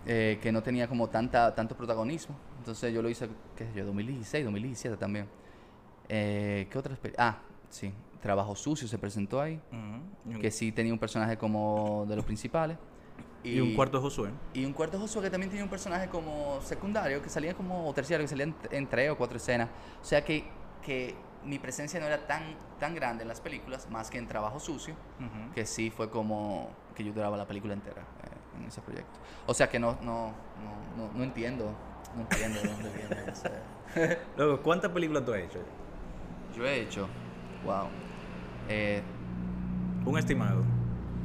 [0.07, 2.37] eh, que no tenía como tanta, tanto protagonismo.
[2.65, 5.29] Entonces yo lo hice, qué sé yo, 2016, 2017 también.
[6.09, 7.29] Eh, ¿Qué otra experiencia?
[7.29, 9.61] Ah, sí, Trabajo Sucio se presentó ahí,
[10.41, 12.79] que sí tenía un personaje como de los principales.
[13.43, 14.31] y un cuarto de Josué.
[14.55, 17.93] Y un cuarto Josué que también tenía un personaje como secundario, que salía como, o
[17.93, 19.69] terciario, que salía en, en tres o cuatro escenas.
[20.01, 20.45] O sea que,
[20.83, 22.45] que mi presencia no era tan,
[22.81, 24.95] tan grande en las películas, más que en Trabajo Sucio,
[25.55, 29.21] que sí fue como que yo duraba la película entera eh, en ese proyecto.
[29.47, 30.29] O sea que no, no,
[30.97, 31.75] no, no, no entiendo,
[32.17, 34.19] no entiendo de dónde viene ese...
[34.37, 35.59] Loco, ¿cuántas películas tú has hecho?
[36.57, 37.09] Yo he hecho,
[37.65, 37.89] wow,
[38.69, 39.03] eh,
[40.05, 40.63] Un estimado,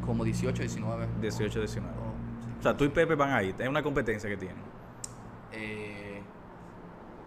[0.06, 1.08] como 18, 19.
[1.21, 1.91] 18, 19.
[1.97, 2.56] Oh, sí.
[2.60, 4.63] O sea, tú y Pepe van ahí, es una competencia que tienen.
[5.52, 6.21] Eh,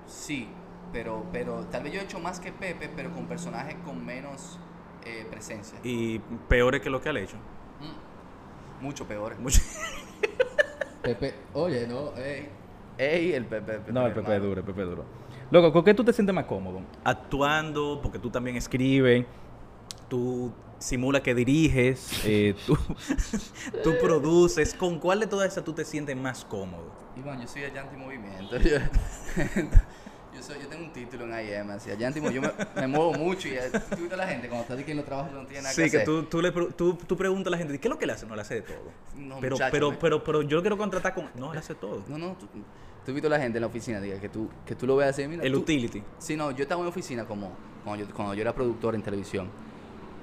[0.07, 0.49] sí,
[0.93, 4.59] pero, pero tal vez yo he hecho más que Pepe, pero con personajes con menos
[5.05, 5.79] eh, presencia.
[5.85, 7.37] Y peores que lo que han hecho.
[7.81, 9.39] Mm, Mucho peor.
[9.39, 9.61] Mucho-
[11.03, 12.49] Pepe, oye, no, ey.
[12.99, 13.73] Ey, el Pepe.
[13.75, 15.05] Pepe No, el Pepe es duro, el Pepe es duro.
[15.51, 16.81] Loco, ¿con qué tú te sientes más cómodo?
[17.05, 19.27] Actuando, porque tú también escribes,
[20.09, 22.77] tú simulas que diriges, eh, tú,
[23.85, 24.75] tú produces.
[24.75, 26.93] ¿Con cuál de todas esas tú te sientes más cómodo?
[27.17, 28.57] Iván, yo soy allá antimovimiento.
[28.59, 28.79] Yo,
[30.49, 32.55] yo, soy, yo tengo un título en IM, así, allá antimovimiento.
[32.59, 35.31] Yo me, me muevo mucho y eh, tú a la gente cuando está diciendo trabajo
[35.33, 36.05] no tiene nada Sí, que que hacer.
[36.07, 38.27] tú, tú, le, tú, tú preguntas a la gente, ¿qué es lo que le hace?
[38.27, 38.83] No, le hace de todo.
[39.17, 41.29] No, pero, muchacho, pero, me- pero, pero yo lo quiero contratar con...
[41.37, 42.03] No, él hace todo.
[42.09, 42.47] No, no, tú,
[43.07, 45.11] tú viste a la gente en la oficina, diga, que tú, que tú lo veas
[45.11, 45.43] así, mira.
[45.45, 46.03] El tú- utility.
[46.19, 47.53] Sí, no, yo estaba en oficina como
[47.85, 49.49] cuando yo, cuando yo era productor en televisión,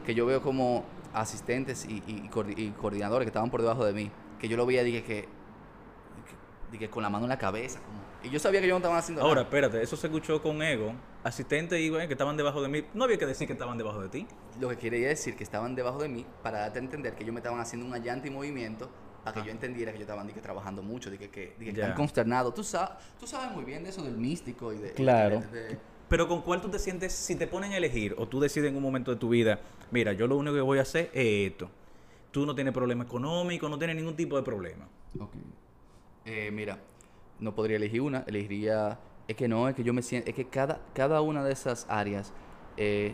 [0.06, 3.86] que yo veo como asistentes y, y, y coordi- y coordinadores que estaban por debajo
[3.86, 7.38] de mí, que yo lo veía, dije que, que- dije, con la mano en la
[7.38, 9.44] cabeza, como, y yo sabía que ellos no estaban haciendo Ahora, nada.
[9.44, 10.94] espérate, eso se escuchó con ego.
[11.24, 12.84] Asistentes y güey, que estaban debajo de mí.
[12.94, 14.28] No había que decir que estaban debajo de ti.
[14.60, 17.34] Lo que quería decir que estaban debajo de mí para darte a entender que ellos
[17.34, 18.90] me estaban haciendo un allante y movimiento
[19.24, 21.84] para que yo entendiera que yo estaban dije, trabajando mucho, dije, que, dije, que Ya.
[21.84, 22.54] están consternados.
[22.54, 24.94] Tú, sabes tú sabes muy bien de eso del místico y de...
[24.94, 25.42] Claro.
[25.52, 25.78] de- de-
[26.08, 28.78] Pero con cuál tú te sientes, si te ponen a elegir o tú decides en
[28.78, 29.60] un momento de tu vida,
[29.92, 31.70] mira, yo lo único que voy a hacer es esto.
[32.32, 34.88] Tú no tienes problema económico, no tienes ningún tipo de problema.
[35.20, 35.34] Ok.
[36.26, 36.80] Eh, mira,
[37.40, 39.00] no podría elegir una, elegiría...
[39.28, 40.30] Es que no, es que yo me siento...
[40.30, 42.34] Es que cada, cada una de esas áreas
[42.78, 43.14] eh,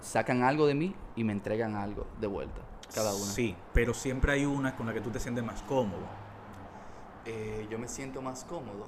[0.00, 2.60] sacan algo de mí y me entregan algo de vuelta.
[2.94, 3.24] Cada una.
[3.24, 6.02] Sí, pero siempre hay una con la que tú te sientes más cómodo.
[7.26, 8.86] Eh, yo me siento más cómodo.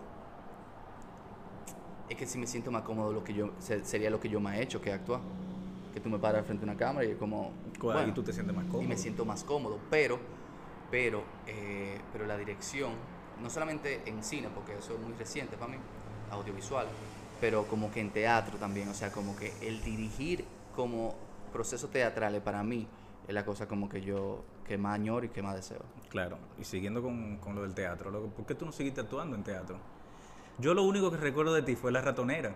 [2.09, 4.41] Es que si me siento más cómodo, lo que yo se- sería lo que yo
[4.41, 5.21] me he hecho, que actuar.
[5.93, 7.53] Que tú me paras frente a una cámara y es como...
[7.81, 7.97] ¿Cuál?
[7.97, 8.83] bueno, y tú te sientes más cómodo.
[8.83, 9.79] y me siento más cómodo.
[9.91, 10.19] Pero,
[10.91, 12.93] pero, eh, pero la dirección,
[13.43, 15.79] no solamente en cine, porque eso es muy reciente para mí,
[16.31, 16.87] audiovisual,
[17.41, 20.45] pero como que en teatro también, o sea, como que el dirigir
[20.75, 21.15] como
[21.53, 22.87] proceso teatral para mí
[23.29, 25.81] es la cosa como que yo, que más añoro y que más deseo.
[26.09, 29.37] Claro, y siguiendo con, con lo del teatro, loco, ¿por qué tú no seguiste actuando
[29.37, 29.79] en teatro?
[30.59, 32.55] Yo lo único que recuerdo de ti fue La Ratonera.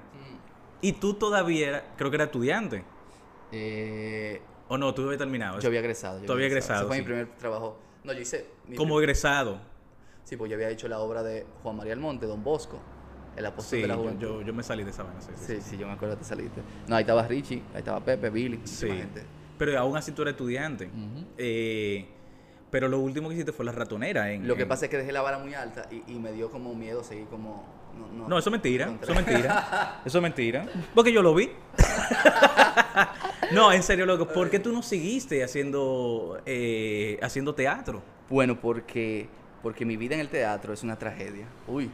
[0.80, 2.82] Y tú todavía, era- creo que era estudiante.
[3.52, 4.94] Eh, ¿O no?
[4.94, 5.58] Tú habías terminado.
[5.60, 6.20] Yo había egresado.
[6.20, 7.02] yo Tú habías había egresado, Ese fue sí.
[7.02, 7.76] mi primer trabajo.
[8.04, 8.46] No, yo hice...
[8.66, 9.60] mi Como egresado.
[10.30, 12.78] Sí, pues yo había hecho la obra de Juan María Almonte, Don Bosco,
[13.36, 14.20] el apóstol Sí, de la juventud.
[14.22, 15.20] yo, yo me salí de esa vaina.
[15.20, 16.60] Sí, sí, Sí, sí, yo me acuerdo que te saliste.
[16.86, 18.86] No, ahí estaba Richie, ahí estaba Pepe, Billy, Sí.
[18.88, 19.24] gente.
[19.58, 20.88] Pero aún así tú eres estudiante.
[21.36, 22.06] Eh,
[22.70, 24.30] Pero lo último que hiciste fue la ratonera.
[24.30, 26.30] En, Lo que en- pasa es que dejé la vara muy alta y, y me
[26.30, 27.64] dio como miedo seguir como...
[28.16, 28.86] No, No, eso es mentira.
[28.86, 30.00] encontré- Eso es mentira.
[30.04, 30.66] Eso es mentira.
[30.94, 31.50] Porque yo lo vi.
[33.52, 34.28] no, en serio, loco.
[34.28, 38.02] ¿Por qué tú no seguiste haciendo, eh, haciendo teatro?
[38.28, 39.28] Bueno, porque,
[39.62, 41.46] porque mi vida en el teatro es una tragedia.
[41.66, 41.90] Uy.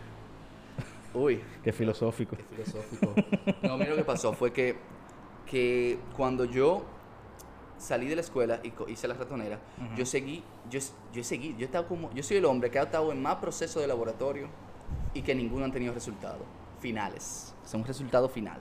[1.15, 1.41] Uy.
[1.63, 2.37] Qué filosófico.
[2.37, 3.15] Qué filosófico.
[3.63, 4.77] No, mira lo que pasó fue que,
[5.51, 6.85] que cuando yo
[7.79, 9.59] salí de la escuela y hice la ratonera,
[9.97, 10.81] yo seguí, yo,
[11.13, 13.83] yo seguí, yo estaba como, yo soy el hombre que ha estado en más procesos
[13.83, 14.49] de laboratorio
[15.15, 16.43] y que ninguno han tenido resultados
[16.81, 18.59] finales, o sea, un resultado final.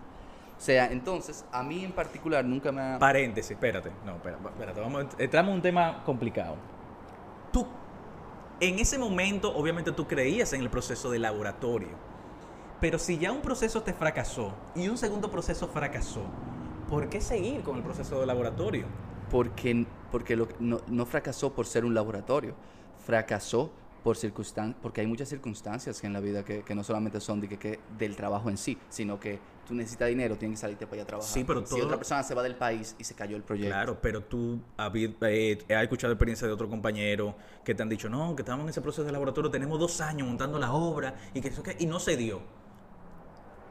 [0.58, 2.98] O sea, entonces, a mí en particular nunca me ha...
[2.98, 3.92] Paréntesis, espérate.
[4.06, 4.80] No, espera, espérate.
[4.80, 6.56] Vamos, entramos en un tema complicado.
[8.60, 11.90] En ese momento, obviamente tú creías en el proceso de laboratorio.
[12.80, 16.24] Pero si ya un proceso te fracasó y un segundo proceso fracasó,
[16.90, 18.86] ¿por qué seguir con el proceso de laboratorio?
[19.30, 22.56] porque, porque no, no fracasó por ser un laboratorio,
[23.06, 23.72] fracasó
[24.06, 27.50] por circunstan porque hay muchas circunstancias en la vida que, que no solamente son de
[27.50, 30.98] que, que del trabajo en sí, sino que tú necesitas dinero, tienes que salirte para
[30.98, 31.34] allá a trabajar.
[31.34, 33.72] Sí, pero si todo- otra persona se va del país y se cayó el proyecto.
[33.72, 38.08] Claro, pero tú habi- eh, has escuchado experiencia de otro compañero que te han dicho,
[38.08, 41.42] no, que estábamos en ese proceso de laboratorio, tenemos dos años montando la obra y
[41.42, 42.42] que eso que y no se dio.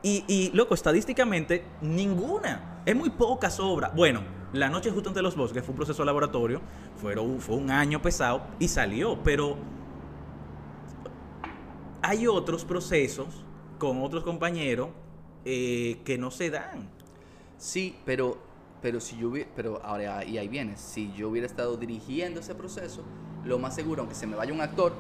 [0.03, 2.83] Y, y, loco, estadísticamente, ninguna.
[2.85, 3.95] Es muy pocas obras.
[3.95, 6.61] Bueno, La Noche Justo ante los Bosques fue un proceso de laboratorio,
[6.97, 9.57] fueron, fue un año pesado y salió, pero
[12.05, 13.27] hay otros procesos
[13.79, 14.91] con otros compañeros
[15.45, 16.89] eh, que no se dan.
[17.57, 18.37] Sí, pero,
[18.83, 22.55] pero si yo hubiera, pero ahora y ahí viene, si yo hubiera estado dirigiendo ese
[22.55, 23.03] proceso,
[23.45, 24.93] lo más seguro, aunque se me vaya un actor,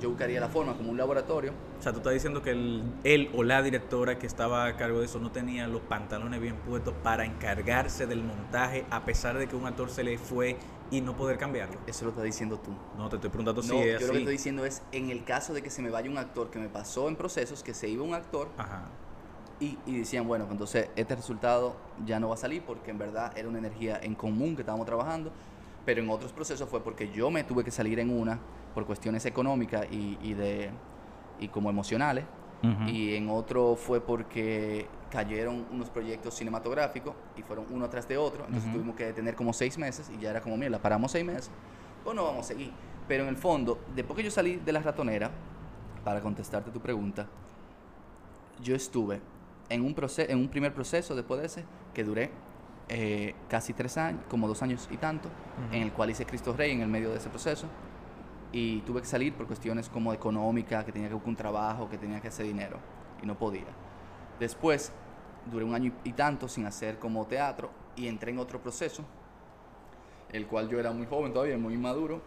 [0.00, 3.30] yo buscaría la forma como un laboratorio O sea, tú estás diciendo que el- él
[3.34, 6.94] o la directora que estaba a cargo de eso no tenía los pantalones bien puestos
[7.02, 10.56] para encargarse del montaje a pesar de que un actor se le fue
[10.90, 11.78] y no poder cambiarlo.
[11.86, 12.70] Eso lo estás diciendo tú.
[12.96, 14.18] No, te estoy preguntando No, si es yo lo que así.
[14.18, 16.68] estoy diciendo es, en el caso de que se me vaya un actor, que me
[16.68, 18.84] pasó en procesos, que se iba un actor Ajá.
[19.60, 22.98] y, y decían, bueno, pues entonces este resultado ya no va a salir porque en
[22.98, 25.30] verdad era una energía en común que estábamos trabajando,
[25.88, 28.38] pero en otros procesos fue porque yo me tuve que salir en una
[28.74, 30.68] por cuestiones económicas y, y de,
[31.40, 32.26] y como emocionales,
[32.62, 32.90] Ujú.
[32.90, 38.44] y en otro fue porque cayeron unos proyectos cinematográficos y fueron uno tras de otro,
[38.44, 38.76] entonces Ujú.
[38.80, 41.50] tuvimos que detener como seis meses y ya era como, mira, paramos seis meses,
[42.04, 42.70] o no vamos a seguir.
[43.08, 45.30] Pero en el fondo, después que yo salí de la ratonera,
[46.04, 47.26] para contestarte tu pregunta,
[48.62, 49.22] yo estuve
[49.70, 52.30] en un, proce- en un primer proceso después de ese, que duré
[52.88, 55.28] eh, casi tres años, como dos años y tanto,
[55.72, 57.66] en el cual hice Cristo Rey en el medio de ese proceso.
[58.50, 61.98] Y tuve que salir por cuestiones como económicas, que tenía que buscar un trabajo, que
[61.98, 62.78] tenía que hacer dinero,
[63.22, 63.66] y no podía.
[64.40, 64.90] Después,
[65.50, 69.04] duré un año y tanto sin hacer como teatro, y entré en otro proceso,
[70.32, 72.22] el cual yo era muy joven todavía, muy inmaduro,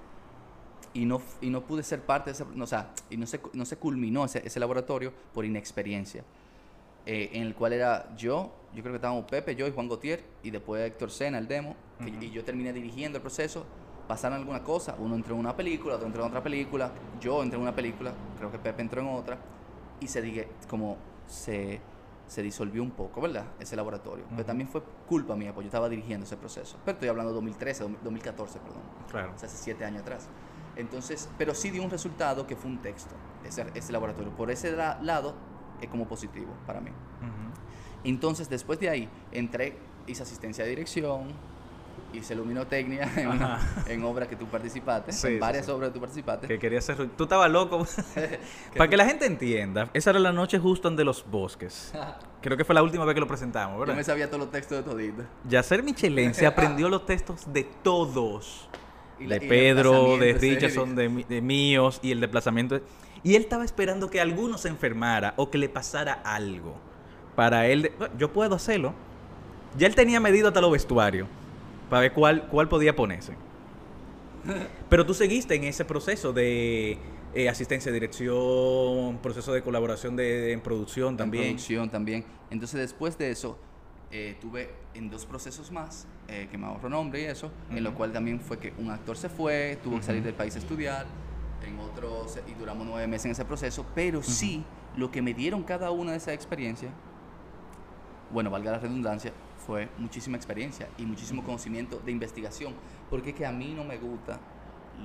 [0.93, 3.39] y no, y no pude ser parte de ese, no, o sea, y no se,
[3.54, 6.24] no se culminó ese, ese laboratorio por inexperiencia,
[7.06, 10.24] eh, en el cual era yo, yo creo que estábamos Pepe, yo y Juan Gautier,
[10.44, 12.22] y después Héctor Sena, el demo, que- Ujú.
[12.24, 13.66] y yo terminé dirigiendo el proceso,
[14.08, 17.58] pasaron alguna cosa, uno entró en una película, otro entró en otra película, yo entré
[17.58, 19.38] en una película, creo que Pepe entró en otra,
[20.00, 21.80] y se digue, como se,
[22.28, 23.46] se disolvió un poco, ¿verdad?
[23.60, 24.24] Ese laboratorio.
[24.30, 24.48] Pero Ujú.
[24.48, 26.78] también fue culpa mía, porque yo estaba dirigiendo ese proceso.
[26.86, 29.34] Pero estoy hablando de 2013, 2014, perdón Claro.
[29.36, 30.28] o sea, hace siete años atrás.
[30.78, 33.14] Entonces, pero sí dio un resultado que fue un texto,
[33.46, 34.32] ese, ese laboratorio.
[34.32, 35.36] Por ese la- lado
[35.82, 36.90] es como positivo para mí.
[36.90, 37.52] Ujú.
[38.04, 41.28] Entonces, después de ahí, entré, hice asistencia de dirección,
[42.14, 45.72] hice luminotecnia en, una- en obras que tú participaste, Sí, en varias sí.
[45.72, 46.48] obras que tú participaste.
[46.48, 47.08] Que quería hacer...
[47.16, 47.86] Tú estabas loco.
[48.78, 51.94] Para que la gente entienda, esa era la noche justo ante los bosques.
[52.42, 53.96] Creo que fue la última vez que lo presentamos, Yo ¿verdad?
[53.96, 55.24] me sabía todos los textos de todito.
[55.48, 58.68] Yacer Michelén se aprendió los textos de todos.
[59.20, 62.76] Y la- de Pedro, de Richardson, de, de míos y el desplazamiento.
[62.76, 62.84] de-
[63.24, 66.76] Y él estaba esperando que alguno se enfermara o que le pasara algo.
[67.42, 68.94] Para él, de- "Bueno, yo puedo hacerlo.
[69.76, 71.28] Ya él tenía medido hasta los vestuarios
[71.90, 73.34] para ver cuál, cuál podía ponerse.
[74.90, 77.00] Pero tú seguiste en ese proceso de
[77.34, 81.44] eh, asistencia de dirección, proceso de colaboración de, en producción En también.
[81.46, 82.26] producción también.
[82.52, 83.58] Entonces, después de eso,
[84.12, 87.96] eh, tuve en dos procesos más, eh, que me ahorro nombre y eso, en lo
[87.96, 91.08] cual también fue que un actor se fue, tuvo que salir del país a estudiar,
[91.66, 94.64] en otro, y duramos nueve meses en ese proceso, pero sí,
[94.96, 96.92] lo que me dieron cada una de esas experiencias,
[98.32, 99.32] bueno, valga la redundancia,
[99.65, 102.74] fue muchísima experiencia y muchísimo conocimiento de investigación,
[103.10, 104.39] porque es que a mí no me gusta,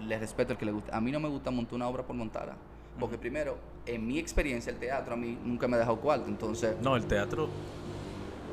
[0.07, 2.17] le respeto al que le gusta, a mí no me gusta montar una obra por
[2.17, 2.57] montarla,
[2.99, 6.77] porque primero, en mi experiencia, el teatro a mí nunca me ha dejado cuarto, entonces...
[6.81, 7.49] No, el teatro.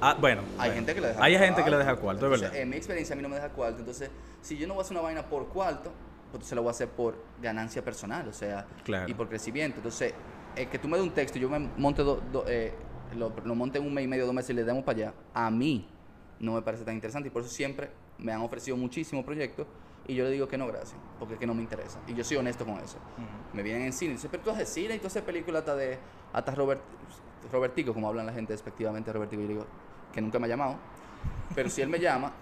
[0.01, 0.41] Ah, bueno.
[0.57, 0.73] Hay bueno.
[0.75, 2.55] gente que le deja Hay gente que le deja cuarto, es verdad.
[2.57, 3.79] En mi experiencia a mí no me deja cuarto.
[3.79, 4.09] Entonces,
[4.41, 5.91] si yo no voy a hacer una vaina por cuarto,
[6.29, 9.09] pues entonces lo voy a hacer por ganancia personal, o sea, Claro.
[9.09, 9.77] y por crecimiento.
[9.77, 10.13] Entonces,
[10.57, 12.73] eh, que tú me des un texto y yo me monte do- do- eh,
[13.15, 15.13] lo, lo monte en un mes y medio, dos meses y le demos para allá,
[15.33, 15.87] a mí
[16.39, 19.67] no me parece tan interesante y por eso siempre me han ofrecido muchísimos proyectos
[20.07, 21.99] y yo le digo que no, gracias, porque es que no me interesa.
[22.07, 22.97] Y yo soy honesto con eso.
[23.53, 25.75] Me vienen en cine y dicen, pero tú haces cine y tú haces películas hasta
[25.75, 25.97] de
[26.33, 26.81] hasta Robert,
[27.51, 29.41] Robertico, como hablan la gente despectivamente de Robertico.
[29.41, 29.65] Y yo digo,
[30.11, 30.75] que nunca me ha llamado.
[31.55, 32.33] Pero si él me llama,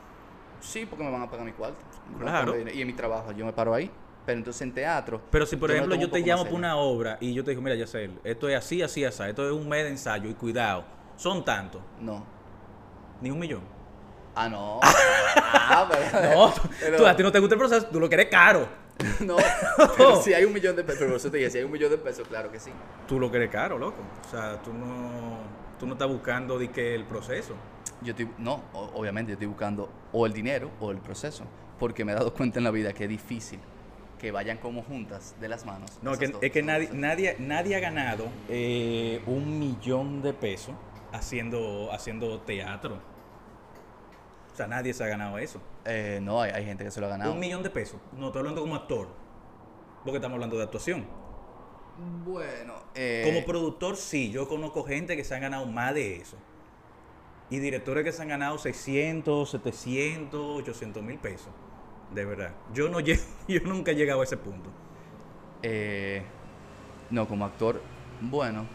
[0.59, 1.77] sí, porque me van a pagar mi cuarto.
[2.17, 2.59] Claro.
[2.59, 3.91] Y en mi trabajo, yo me paro ahí.
[4.25, 5.21] Pero entonces en teatro.
[5.31, 6.57] Pero si, por ejemplo, yo te llamo serio.
[6.57, 9.51] una obra y yo te digo, mira, Yacel, esto es así, así, así, esto es
[9.51, 10.83] un mes de ensayo y cuidado,
[11.15, 12.23] son tantos, No.
[13.19, 13.61] ni un millón.
[14.35, 14.79] Ah, no.
[14.83, 16.35] ah, pero.
[16.35, 18.67] No, tú, pero- tú- a ti no te gusta el proceso, tú lo quieres caro.
[19.25, 19.35] No,
[19.97, 21.89] pero si hay un millón de pesos, pero eso te dije, si hay un millón
[21.89, 22.69] de pesos, claro que sí.
[23.07, 23.97] Tú lo quieres caro, loco.
[24.27, 25.39] O sea, tú no,
[25.79, 27.55] tú no estás buscando de que el proceso.
[28.03, 31.43] Yo estoy, no, obviamente yo estoy buscando o el dinero o el proceso,
[31.79, 33.59] porque me he dado cuenta en la vida que es difícil
[34.21, 35.97] que vayan como juntas de las manos.
[36.03, 40.75] No, que, es que nadie, nadie, nadie ha ganado eh, un millón de pesos
[41.11, 42.99] haciendo, haciendo teatro.
[44.53, 45.59] O sea, nadie se ha ganado eso.
[45.85, 47.33] Eh, no, hay, hay gente que se lo ha ganado.
[47.33, 47.99] Un millón de pesos.
[48.15, 49.07] No estoy hablando como actor.
[50.03, 51.07] Porque estamos hablando de actuación.
[52.23, 54.29] Bueno, eh, Como productor, sí.
[54.29, 56.37] Yo conozco gente que se han ganado más de eso.
[57.49, 61.49] Y directores que se han ganado 600, 700, 800 mil pesos.
[62.13, 62.51] De verdad.
[62.73, 63.15] Yo, no yo
[63.65, 64.69] nunca he llegado a ese punto.
[65.63, 66.23] eh,
[67.09, 67.81] no, como actor,
[68.21, 68.65] bueno,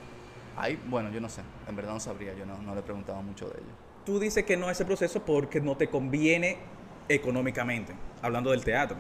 [0.57, 3.23] hay, bueno, yo no sé, en verdad no sabría, yo no, no le he preguntado
[3.23, 3.73] mucho de ello.
[4.05, 6.59] Tú dices que no ese proceso porque no te conviene
[7.09, 7.95] económicamente.
[8.23, 8.97] Hablando del teatro.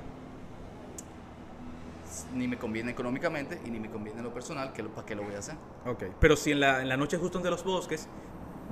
[2.35, 5.14] Ni me conviene económicamente y ni me conviene en lo personal, que lo, ¿para qué
[5.14, 5.57] lo voy a hacer?
[5.85, 6.05] Ok.
[6.18, 8.09] Pero si en la, en la noche justo de los bosques,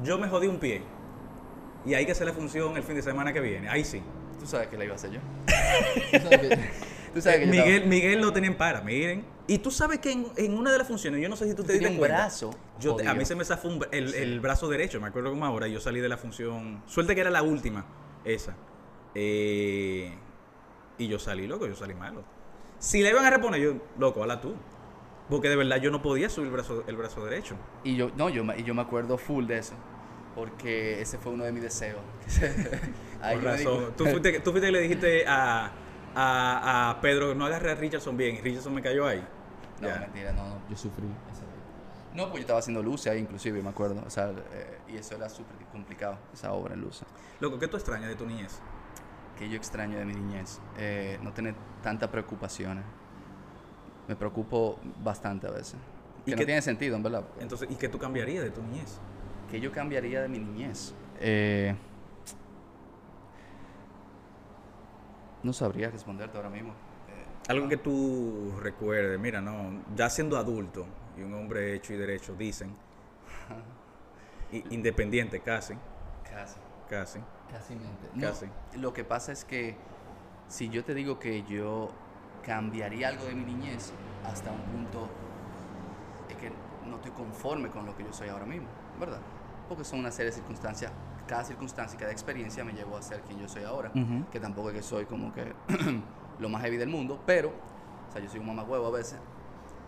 [0.03, 0.83] yo me jodí un pie.
[1.85, 3.68] Y hay que hacer la función el fin de semana que viene.
[3.68, 4.03] Ahí sí.
[4.40, 5.20] Tú sabes que la iba a hacer yo.
[7.15, 9.25] Tú sabes que- Miguel, estaba- Miguel lo tenía en para, miren.
[9.47, 11.63] Y tú sabes que en, en una de las funciones, yo no sé si tú
[11.63, 12.17] te diste un cuenta.
[12.17, 14.17] brazo Yo te- a mí se me zafó un el, Sí.
[14.19, 15.69] el brazo derecho, me acuerdo como ahora.
[15.69, 16.83] Yo salí de la función.
[16.87, 17.85] Suerte que era la última,
[18.25, 18.57] esa.
[19.15, 20.13] Eh,
[20.99, 22.25] y yo salí, loco, yo salí malo.
[22.79, 24.55] Si le iban a reponer, yo, loco, hala tú.
[25.31, 27.55] Porque de verdad yo no podía subir el brazo, el brazo derecho.
[27.83, 29.75] Y yo, no, yo, me- y yo me acuerdo full de eso,
[30.35, 32.01] porque ese fue uno de mis deseos.
[33.23, 33.94] Ahí Por razón.
[33.97, 35.73] Tú fuiste, tú fuiste y le dijiste a,
[36.14, 38.37] a, a Pedro, no agarre a Richardson bien.
[38.37, 39.27] Y Richardson me cayó ahí.
[39.81, 40.59] No, mentira, no, no.
[40.68, 41.51] Yo sufrí esa vez.
[42.14, 44.03] No, pues yo estaba haciendo luces ahí inclusive, me acuerdo.
[44.07, 47.07] O sea, eh, y eso era súper complicado, esa obra en luces.
[47.40, 48.61] Loco, ¿qué tú extrañas de tu niñez?
[49.38, 52.85] Que yo extraño de mi niñez, eh, no tener tantas preocupaciones.
[54.07, 55.77] Me preocupo bastante a veces.
[56.25, 57.25] ¿Y Que no tiene sentido, en verdad.
[57.40, 59.01] Entonces, ¿y qué tú cambiarías de tu niñez?
[59.55, 60.93] ¿Qué yo cambiaría de mi niñez?
[61.21, 61.77] Eh,
[65.45, 66.71] no sabría responderte ahora mismo.
[66.71, 70.87] Eh, Algo que tú recuerdes, mira, no, ya siendo adulto
[71.17, 72.75] y un hombre hecho y derecho, dicen,
[74.71, 75.75] independiente casi,
[76.29, 76.59] casi.
[76.90, 78.09] casi, Casi mente.
[78.12, 78.47] No, Casi.
[78.77, 79.77] Lo que pasa es que
[80.49, 81.93] si yo te digo que yo
[82.45, 83.93] cambiaría algo de mi niñez
[84.25, 85.09] hasta un punto
[86.29, 86.51] es que
[86.88, 88.67] no estoy conforme con lo que yo soy ahora mismo,
[88.99, 89.21] ¿verdad?
[89.68, 90.92] Porque son una serie de circunstancias,
[91.27, 93.90] cada circunstancia y cada experiencia me llevó a ser quien yo soy ahora,
[94.31, 95.53] que tampoco es que soy como que
[96.38, 97.48] lo más heavy del mundo, pero,
[98.09, 99.18] o sea, yo soy un mamagüevo a veces.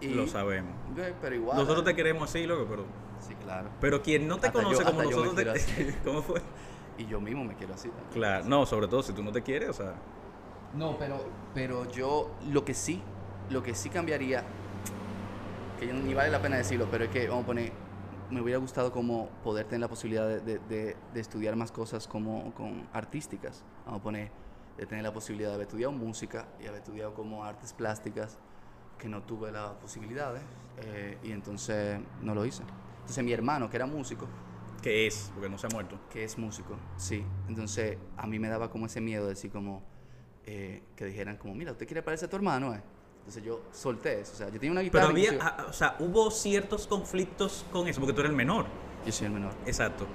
[0.01, 0.73] Y, lo sabemos.
[1.21, 1.57] Pero igual.
[1.59, 2.85] Nosotros te queremos así, loco, pero,
[3.21, 3.69] Sí, claro.
[3.81, 5.95] pero quien no te Hasta conoce yo- como nosotros, te- así.
[6.05, 6.43] ¿cómo fue?
[6.99, 8.11] Y yo mismo me quiero así también.
[8.13, 9.95] Claro, no, sobre todo si tú no te quieres, o sea,
[10.75, 11.19] No, pero,
[11.55, 13.03] pero yo lo que sí,
[13.51, 14.43] lo que sí cambiaría,
[15.79, 17.73] que yo ni vale la pena decirlo, pero es que vamos a poner,
[18.31, 22.07] me hubiera gustado como poder tener la posibilidad de, de- de- de estudiar más cosas
[22.09, 23.65] como con artísticas.
[23.85, 24.33] Vamos a poner,
[24.77, 28.39] de tener la posibilidad de haber estudiado música y haber estudiado como artes plásticas,
[28.99, 30.43] que no tuve las posibilidades,
[30.79, 32.65] eh, y entonces no lo hice.
[33.01, 34.29] Entonces mi hermano, que era músico,
[34.83, 35.31] ¿qué es?
[35.35, 36.01] Porque no se ha muerto.
[36.09, 37.27] que es músico, sí.
[37.49, 39.83] Entonces a mí me daba como ese miedo de decir como
[40.45, 42.75] eh, que dijeran como, mira, ¿usted quiere parecer a tu hermano?
[42.75, 42.83] eh?".
[43.27, 44.35] Entonces yo solté eso.
[44.35, 45.07] O sea, yo tenía una Pero guitarra.
[45.09, 48.67] había, inclusive- ah, o sea, hubo ciertos conflictos con eso, porque tú eres el menor.
[49.05, 49.53] Yo soy el menor.
[49.67, 50.07] Exacto.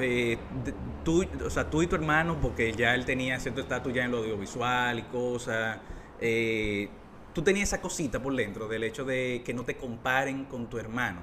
[0.00, 0.38] Eh,
[1.02, 4.10] tú, o sea, tú y tu hermano, porque ya él tenía cierto estatus ya en
[4.10, 5.78] lo audiovisual y cosas,
[6.20, 6.90] eh,
[7.32, 10.76] tú tenías esa cosita por dentro del hecho de que no te comparen con tu
[10.78, 11.20] hermano.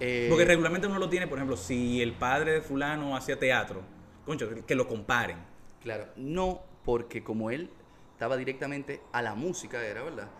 [0.00, 3.82] Eh, Porque regularmente uno lo tiene, por ejemplo, si el padre de fulano hacía teatro,
[4.26, 5.38] concho, que lo comparen.
[5.82, 7.70] Claro, no porque como él
[8.14, 10.30] estaba directamente a la música, era verdad.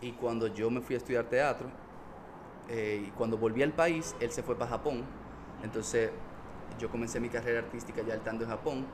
[0.00, 1.70] Y cuando yo me fui a estudiar teatro,
[2.68, 5.04] eh, y cuando volví al país, él se fue para Japón.
[5.62, 6.12] Entonces
[6.78, 8.88] yo comencé mi carrera artística ya estando en Japón.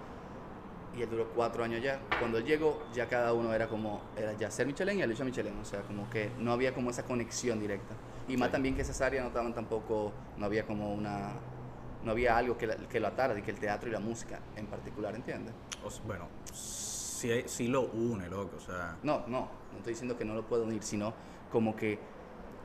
[0.95, 2.03] y él duró cuatro años ya.
[2.19, 5.59] Cuando él llegó, ya cada uno era como, era ya ser Michelin y Alicia Michelin,
[5.59, 7.97] o sea, como que no había como esa conexión directa.
[8.29, 8.53] Y más Sí.
[8.53, 11.41] también que esas áreas no estaban tampoco, no había como una,
[12.03, 14.43] no había algo que, la- que lo atara, de que el teatro y la música
[14.55, 15.55] en particular, ¿entiendes?
[15.83, 16.29] O s- bueno,
[17.23, 18.57] sí, sí lo une, loco.
[18.57, 21.15] O sea, No, no, no estoy diciendo que no lo puedo unir, sino
[21.51, 21.99] como que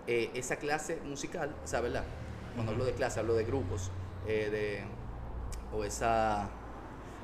[0.08, 2.04] eh, esa clase musical, o sea, ¿verdad?
[2.56, 3.92] Cuando hablo de clase, hablo de grupos,
[4.26, 6.50] eh, de, o esa,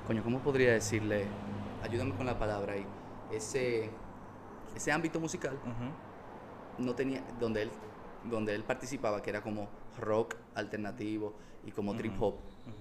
[0.06, 1.26] coño, ¿cómo podría decirle?
[1.82, 2.86] Ayúdame con la palabra ahí.
[3.32, 3.90] Ese,
[4.76, 5.58] ese ámbito musical
[6.78, 7.72] no tenía, donde él,
[8.30, 9.70] donde él participaba, que era como
[10.00, 11.34] rock alternativo
[11.66, 12.36] y como trip hop,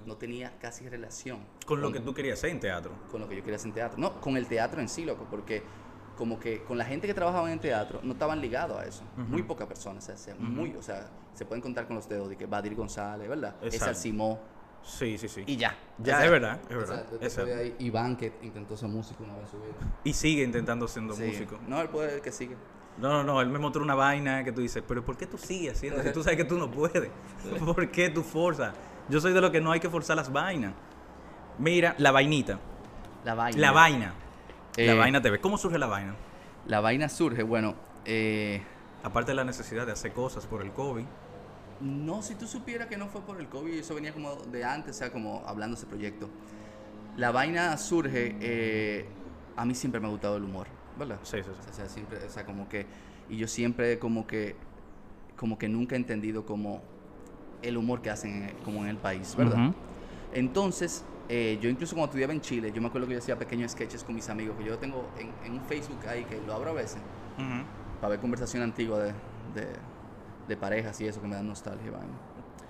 [0.06, 2.92] no tenía casi relación con lo que tú querías hacer en teatro.
[3.10, 3.98] con lo que yo quería hacer en teatro.
[3.98, 5.62] No, con el teatro en sí, loco, porque
[6.16, 9.02] como que con la gente que trabajaba en teatro no estaban ligados a eso.
[9.16, 9.26] Ujú.
[9.28, 10.42] Muy pocas personas, o sea, Ujú.
[10.44, 13.56] muy, o sea, se pueden contar con los dedos de que Badir González, ¿verdad?
[13.62, 13.94] Exacto.
[13.98, 14.40] Simó
[14.84, 15.44] Sí, sí, sí.
[15.46, 15.76] y ya.
[15.98, 17.06] Ya, O sea, es verdad, es o verdad.
[17.08, 17.46] sea, Exacto.
[17.46, 19.74] de ahí, Iván, que intentó ser músico una vez en su vida.
[20.04, 21.22] Y sigue intentando siendo Sí.
[21.24, 21.58] músico.
[21.68, 22.56] No, él puede que sigue.
[22.98, 25.38] No, no, no, él me mostró una vaina que tú dices, pero ¿por qué tú
[25.38, 26.02] sigues haciendo?
[26.02, 27.08] Si tú sabes que tú no puedes.
[27.64, 28.74] ¿Por qué tú forzas?
[29.08, 30.72] Yo soy de lo que no hay que forzar las vainas.
[31.58, 32.58] Mira, la vainita.
[33.24, 33.58] La vaina.
[33.60, 34.14] La vaina.
[34.76, 35.40] la Eh, vaina TV.
[35.40, 36.14] ¿Cómo surge la vaina?
[36.66, 37.74] La vaina surge, bueno,
[38.04, 38.62] eh,
[39.04, 41.04] Aparte de la necesidad de hacer cosas por el COVID.
[41.80, 44.94] No, si tú supieras que no fue por el COVID, eso venía como de antes,
[44.94, 46.28] o sea, como hablando de ese proyecto.
[47.16, 49.06] La vaina surge, eh,
[49.56, 51.18] a mí siempre me ha gustado el humor, ¿verdad?
[51.24, 51.68] Sí, sí, sí.
[51.68, 52.86] O sea, siempre, o sea, como que,
[53.28, 54.54] y yo siempre como que,
[55.36, 56.80] como que nunca he entendido como
[57.62, 59.72] el humor que hacen en- como en el país, ¿verdad?
[60.32, 63.72] Entonces, eh, yo incluso cuando estudiaba en Chile, yo me acuerdo que yo hacía pequeños
[63.72, 66.70] sketches con mis amigos, que yo tengo en, en un Facebook ahí, que lo abro
[66.70, 67.00] a veces,
[68.00, 69.12] para ver conversación antigua de,
[69.54, 69.66] de,
[70.48, 72.12] de parejas y eso, que me dan nostalgia, vaina.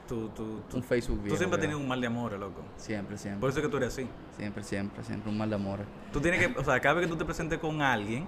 [0.09, 2.63] Tú, tú, tú, Un Facebook tú viejo, siempre has tenido un mal de amor, loco.
[2.77, 3.41] Siempre, siempre.
[3.41, 4.07] Por eso es que tú eres así.
[4.37, 5.31] Siempre, siempre, siempre.
[5.31, 5.79] Un mal de amor.
[6.13, 8.27] Tú tienes que, o sea, cada vez que tú te presentes con alguien,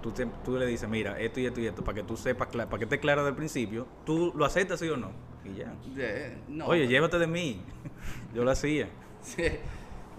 [0.00, 2.48] tú, te- tú le dices, mira, esto y esto y esto, para que tú sepas,
[2.48, 5.10] para que esté claro del principio, tú lo aceptas sí o no.
[5.44, 5.72] Y ya.
[5.94, 7.60] De- no, Oye, llévate de mí.
[8.34, 8.88] Yo lo hacía.
[9.22, 9.42] Sí.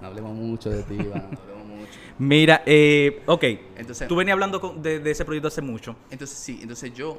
[0.02, 1.30] No hablemos mucho de ti, Iván.
[1.32, 1.92] No hablemos mucho.
[2.20, 3.44] Mira, eh, ok.
[3.78, 5.96] Entonces, Tú venías hablando con- de, de ese proyecto hace mucho.
[6.12, 7.18] entonces sí, entonces yo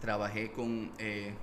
[0.00, 0.90] trabajé con.
[0.98, 1.34] eh,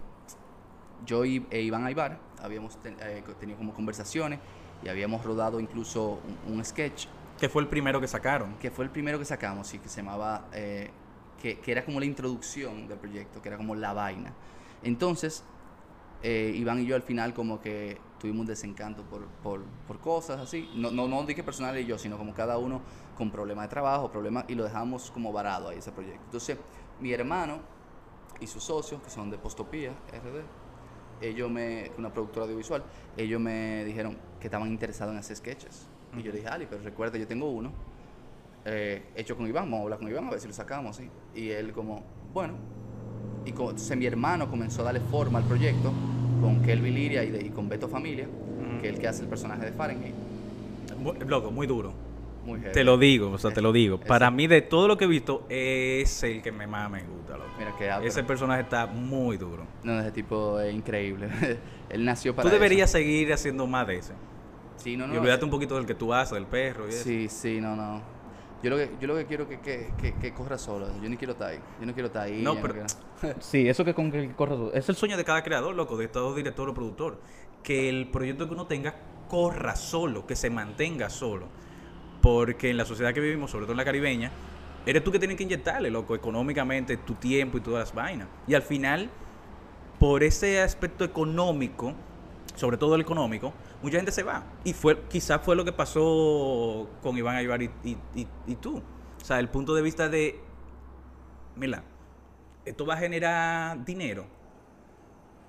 [1.06, 4.40] yo y e Iván Aybar habíamos ten- eh, co- tenido como conversaciones
[4.84, 7.06] y habíamos rodado incluso un, un sketch
[7.40, 8.56] Que fue el primero que sacaron.
[8.60, 10.90] que fue el primero que sacamos, sí, que se llamaba, eh,
[11.42, 14.34] que, que era como la introducción del proyecto, que era como la vaina.
[14.84, 15.44] Entonces,
[16.30, 20.42] eh, Iván y yo al final como que tuvimos un desencanto por, por, por cosas
[20.42, 22.82] así, no, no, no dije personal y yo, sino como cada uno
[23.16, 26.20] con problemas de trabajo, problemas, y lo dejamos como varado ahí ese proyecto.
[26.26, 26.58] Entonces,
[27.00, 27.60] mi hermano
[28.42, 32.84] y sus socios, que son de Postopía, RD, ellos me, una productora audiovisual,
[33.16, 35.88] ellos me dijeron que estaban interesados en hacer sketches.
[36.18, 37.72] Y yo le dije, Ali, pero recuerda, yo tengo uno
[38.66, 41.10] eh, hecho con Iván, vamos a hablar con Iván a ver si lo sacamos, ¿sí?
[41.34, 42.04] Y él como,
[42.34, 42.56] bueno.
[43.46, 45.94] Y entonces mi hermano comenzó a darle forma al proyecto
[46.42, 48.28] con Kelvin Liria y, de- y con Beto Familia,
[48.82, 50.14] que es el que hace el personaje de Fahrenheit.
[51.00, 51.94] Mu- Loco, muy duro.
[52.46, 52.60] Muy.
[52.62, 54.00] Te lo digo, o sea, te lo digo.
[54.00, 57.34] Para mí, de todo lo que he visto, es el que me más me gusta,
[57.38, 57.50] loco.
[57.60, 59.66] Mira que Ese personaje está muy duro.
[59.84, 61.28] No, ese tipo es increíble.
[61.90, 62.56] él nació para Tú eso.
[62.62, 64.14] deberías seguir haciendo más de ese.
[64.78, 65.14] Sí, no, no.
[65.16, 67.04] y olvídate un poquito del que tú haces, del perro y eso.
[67.04, 68.02] Sí, sí, no, no.
[68.64, 70.88] Yo lo que, yo lo que quiero es que, que, que, que corra solo.
[71.02, 71.60] Yo ni quiero estar ahí.
[71.80, 72.42] Yo no quiero estar ahí.
[72.42, 72.74] No, pero-
[73.22, 74.74] quiero- Sí, eso que con que corra todo.
[74.74, 77.20] Es el sueño de cada creador, loco, de todo director o productor.
[77.64, 78.96] Que el proyecto que uno tenga
[79.30, 81.48] corra solo, que se mantenga solo.
[82.22, 84.32] Porque en la sociedad que vivimos, sobre todo en la caribeña,
[84.86, 88.28] eres tú que tienes que inyectarle, loco, económicamente, tu tiempo y todas las vainas.
[88.48, 89.10] Y al final,
[90.00, 91.94] por ese aspecto económico,
[92.56, 93.54] sobre todo el económico,
[93.88, 94.44] mucha gente se va.
[94.66, 98.78] Y fue quizás fue lo que pasó con Iván Aybar y, y- y- y tú.
[99.22, 100.40] O sea, el punto de vista de,
[101.56, 101.84] mira,
[102.66, 104.26] esto va a generar dinero.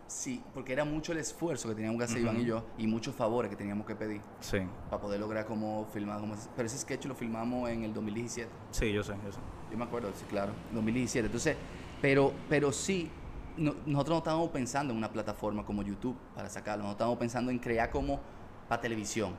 [0.06, 3.14] Sí, porque era mucho el esfuerzo que teníamos que hacer Iván y yo y muchos
[3.14, 4.58] favores que teníamos que pedir Sí,
[4.88, 6.18] para poder lograr como filmar.
[6.20, 8.48] Como, pero ese sketch lo filmamos en el 2017.
[8.70, 9.38] sí, yo sé, yo sé.
[9.70, 11.26] Yo me acuerdo, sí, claro, 2017.
[11.26, 11.56] Entonces,
[12.00, 13.10] pero, pero sí,
[13.58, 16.82] no- nosotros no estábamos pensando en una plataforma como YouTube para sacarlo.
[16.84, 18.20] Nosotros estábamos pensando en crear como
[18.68, 19.34] para televisión.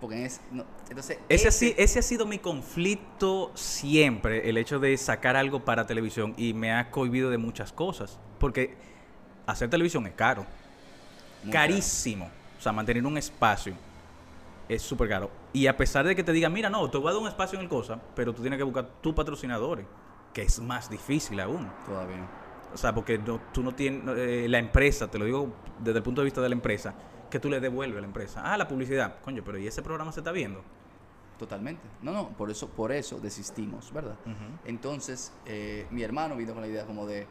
[0.00, 4.78] Porque es, no- entonces, Ese, ha si- ese ha sido mi conflicto siempre, el hecho
[4.78, 8.18] de sacar algo para televisión y me ha cohibido de muchas cosas.
[8.38, 8.76] Porque
[9.46, 10.46] hacer televisión es caro,
[11.50, 12.30] carísimo.
[12.58, 13.74] O sea, mantener un espacio
[14.68, 15.30] es súper caro.
[15.52, 17.58] Y a pesar de que te digan, mira, no, te voy a dar un espacio
[17.58, 19.84] en el cosa, pero tú tienes que buscar tus patrocinadores,
[20.32, 21.70] que es más difícil aún.
[21.86, 22.26] Todavía.
[22.72, 25.48] O sea, porque no- tú no tienes, eh, la empresa, te lo digo
[25.82, 26.94] desde el punto de vista de la empresa,
[27.30, 28.42] que tú le devuelves a la empresa.
[28.44, 29.16] Ah, la publicidad.
[29.22, 30.62] Coño, pero ¿y ese programa se está viendo?
[31.38, 31.82] Totalmente.
[32.02, 34.16] No, no, por eso, por eso desistimos, ¿verdad?
[34.66, 37.26] Entonces, eh, mi hermano vino con la idea como de,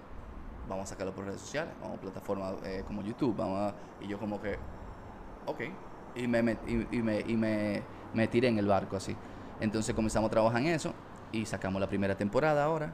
[0.67, 4.07] vamos a sacarlo por redes sociales, vamos a plataformas eh, como YouTube, vamos a- y
[4.07, 4.57] yo como que,
[5.45, 5.61] ok,
[6.15, 6.57] y me, met-
[6.91, 7.83] y, y me, y me,
[8.13, 9.15] me tiré en el barco así.
[9.61, 10.93] Entonces comenzamos a trabajar en eso
[11.31, 12.93] y sacamos la primera temporada ahora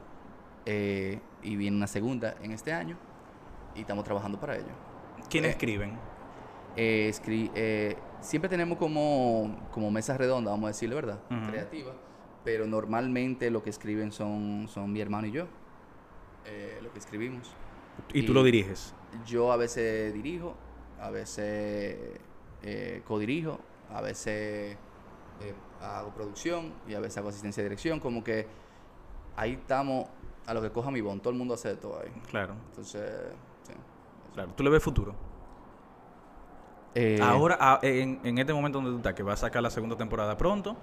[0.66, 2.96] eh, y viene una segunda en este año
[3.74, 4.72] y estamos trabajando para ello.
[5.30, 5.92] ¿Quiénes Eh, escriben?
[6.76, 11.18] Eh, escri- eh, siempre tenemos como, como mesas redondas, vamos a decirle, ¿verdad?
[11.30, 11.50] Ujú.
[11.50, 11.94] Creativas.
[12.44, 15.46] Pero normalmente lo que escriben son, son mi hermano y yo.
[16.82, 17.54] lo que escribimos.
[18.12, 18.94] Y tú lo diriges.
[19.26, 20.54] Yo a veces dirijo,
[21.00, 22.20] a veces
[22.62, 23.58] eh, codirijo,
[23.92, 24.76] a veces
[25.42, 27.98] eh, hago producción y a veces hago asistencia de dirección.
[27.98, 28.46] Como que
[29.36, 30.06] ahí estamos
[30.46, 31.20] a lo que coja mi bon.
[31.20, 32.10] Todo el mundo hace de todo ahí.
[32.30, 33.02] Claro, Entonces,
[33.66, 33.72] sí.
[34.34, 34.52] claro.
[34.56, 35.14] ¿Tú le ves futuro?
[36.94, 39.70] Eh, Ahora, a- en, en este momento donde tú estás, que va a sacar la
[39.70, 40.76] segunda temporada pronto.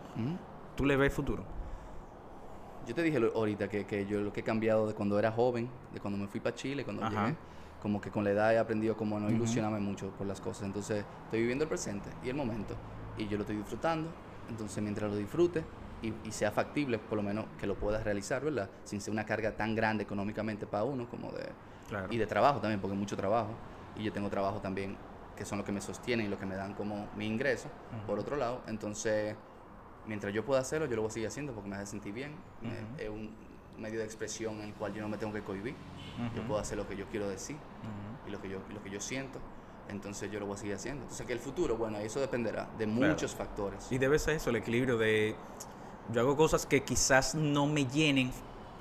[0.76, 1.44] ¿tú le ves futuro?
[2.88, 5.32] Yo te dije lo- ahorita que, que yo lo que he cambiado de cuando era
[5.32, 7.26] joven, de cuando me fui para Chile, cuando Ajá.
[7.28, 7.38] llegué,
[7.82, 10.64] como que con la edad he aprendido como a no ilusionarme mucho por las cosas.
[10.64, 12.76] Entonces, estoy viviendo el presente y el momento.
[13.18, 14.10] Y yo lo estoy disfrutando.
[14.50, 15.64] Entonces, mientras lo disfrute
[16.04, 18.70] y, y sea factible, por lo menos que lo puedas realizar, ¿verdad?
[18.84, 21.50] Sin ser una carga tan grande económicamente para uno como de...
[21.90, 22.08] Claro.
[22.12, 23.50] Y de trabajo también, porque mucho trabajo.
[23.96, 24.96] Y yo tengo trabajo también
[25.36, 27.68] que son los que me sostienen y los que me dan como mi ingreso,
[28.06, 28.62] por otro lado.
[28.68, 29.36] Entonces,
[30.06, 32.36] mientras yo pueda hacerlo, yo lo voy a seguir haciendo porque me hace sentir bien.
[32.98, 33.32] Es un
[33.78, 35.76] medio de expresión en el cual yo no me tengo que cohibir.
[36.36, 37.56] Yo puedo hacer lo que yo quiero decir
[38.28, 39.40] y lo que yo, lo que yo siento.
[39.90, 41.02] Entonces, yo lo voy a seguir haciendo.
[41.02, 43.10] Entonces, que el futuro, bueno, eso dependerá de Claro.
[43.12, 43.92] muchos factores.
[43.92, 45.36] Y debe ser eso, el equilibrio de...
[46.12, 48.32] Yo hago cosas que quizás no me llenen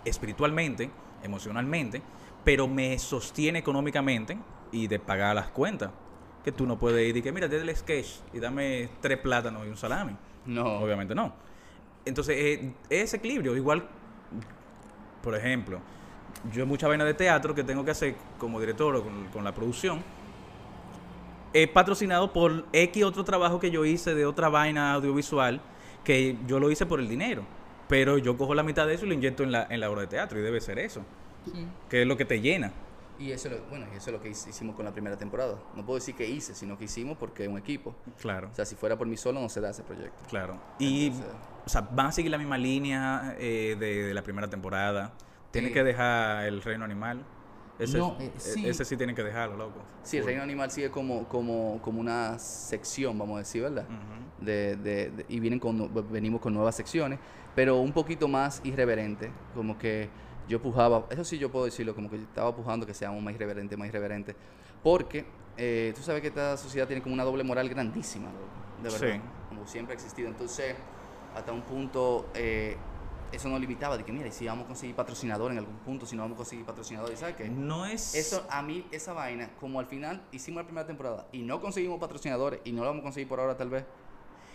[0.05, 0.91] espiritualmente,
[1.23, 2.03] emocionalmente,
[2.45, 4.39] pero me sostiene económicamente
[4.73, 5.91] y de pagar las cuentas.
[6.45, 9.64] Que tú no puedes ir y que, mira, desde el sketch y dame tres plátanos
[9.64, 10.16] y un salami.
[10.47, 10.64] No.
[10.79, 11.33] Obviamente no.
[12.05, 13.87] Entonces, eh, ese equilibrio, igual,
[15.23, 15.79] por ejemplo,
[16.53, 19.55] yo mucha vaina de teatro que tengo que hacer como director o con, con la
[19.55, 20.03] producción,
[21.53, 25.61] he patrocinado por X otro trabajo que yo hice de otra vaina audiovisual
[26.05, 27.42] que yo lo hice por el dinero.
[27.88, 30.03] Pero yo cojo la mitad de eso y lo inyecto en la, en la obra
[30.03, 31.03] de teatro y debe ser eso,
[31.44, 31.66] Sí.
[31.90, 32.72] que es lo que te llena.
[33.18, 35.57] Y eso, bueno, y eso es lo que hic- hicimos con la primera temporada.
[35.76, 37.94] No puedo decir que hice, sino que hicimos porque es un equipo.
[38.20, 40.24] Claro, O sea, si fuera por mí solo, no se da ese proyecto.
[40.28, 40.57] claro.
[40.78, 41.30] Y, Entonces-
[41.66, 45.12] o sea, van a seguir la misma línea eh, de, de la primera temporada.
[45.50, 45.74] Tienen Sí.
[45.74, 47.22] que dejar el reino animal.
[47.79, 48.66] Ese, No, eh, e- sí.
[48.66, 49.81] ese sí tienen que dejarlo, loco.
[50.03, 53.87] Sí, el reino animal sigue como, como, como una sección, vamos a decir, ¿verdad?
[54.39, 57.18] De, de- de- y vienen con, venimos con nuevas secciones,
[57.55, 60.11] pero un poquito más irreverente, como que
[60.49, 63.35] yo pujaba, eso sí yo puedo decirlo, como que yo estaba pujando que seamos más
[63.35, 64.35] irreverente, más irreverente,
[64.83, 65.25] porque
[65.57, 68.49] eh, tú sabes que esta sociedad tiene como una doble moral grandísima, loco,
[68.83, 69.29] de verdad, Sí.
[69.49, 70.75] como siempre ha existido, entonces
[71.35, 72.77] hasta un punto eh,
[73.33, 76.07] eso nos limitaba, de que mira, y si vamos a conseguir patrocinador en algún punto,
[76.07, 77.49] si no vamos a conseguir patrocinador, ¿y sabes qué?
[77.49, 78.14] No es...
[78.14, 81.99] Eso, a mí, esa vaina, como al final hicimos la primera temporada y no conseguimos
[81.99, 83.85] patrocinadores y no lo vamos a conseguir por ahora tal vez,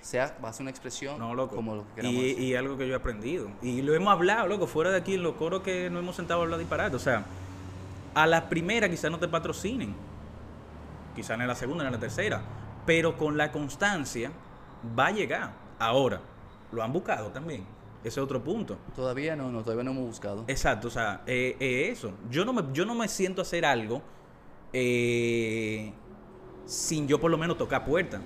[0.01, 1.55] sea, va a ser una expresión No, loco.
[1.55, 2.39] como lo que queramos y, decir.
[2.43, 3.49] y algo que yo he aprendido.
[3.61, 6.39] Y lo hemos hablado, loco, fuera de aquí en los coros que no hemos sentado
[6.39, 6.95] a hablar disparate.
[6.95, 7.25] O sea,
[8.13, 9.93] a la primera quizás no te patrocinen.
[11.15, 12.41] Quizás en la segunda, en la tercera.
[12.86, 14.32] Pero con la constancia
[14.97, 15.51] va a llegar.
[15.80, 16.21] Ahora,
[16.71, 17.65] lo han buscado también.
[18.07, 18.77] Ese es otro punto.
[18.95, 20.45] Todavía no, no, todavía no hemos buscado.
[20.47, 22.13] Exacto, o sea, eh, eh, eso.
[22.29, 24.01] Yo no, me, yo no me siento a hacer algo
[24.71, 25.91] eh,
[26.65, 28.21] sin yo por lo menos tocar puerta.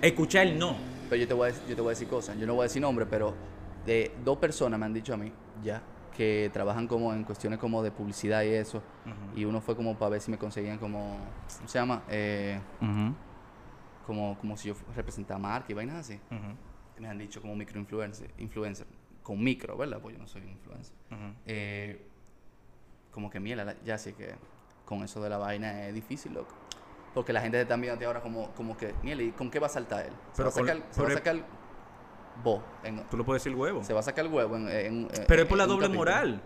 [0.00, 0.76] Escuchar el no.
[1.08, 2.64] Pero yo te voy a, yo te voy a decir cosas, yo no voy a
[2.64, 3.34] decir nombre, pero
[3.84, 5.30] de dos personas me han dicho a mí,
[5.62, 5.82] ya,
[6.16, 8.82] que trabajan como en cuestiones como de publicidad y eso,
[9.36, 11.18] y uno fue como para ver si me conseguían como,
[11.56, 12.04] ¿cómo se llama?
[12.08, 12.58] Eh,
[14.06, 16.18] como, como si yo representara marca y vainas así.
[16.98, 18.86] Me han dicho como microinfluencer, influencer,
[19.24, 19.98] con micro, ¿verdad?
[20.00, 20.94] Pues yo no soy un influencer.
[21.46, 22.06] eh,
[23.10, 24.34] como que miela, ya sé que
[24.84, 26.54] con eso de la vaina es difícil, loco.
[27.14, 29.70] Porque la gente está mirando ahora como, como que, miela, ¿y con qué va a
[29.70, 30.12] saltar él?
[30.32, 31.36] Se Pero va a sacar, con- se va a sacar
[32.42, 33.82] vos, en- Tú lo puedes decir huevo.
[33.84, 35.98] se va a sacar el huevo en, en- en- Pero es por la doble capítulo.
[36.00, 36.42] moral.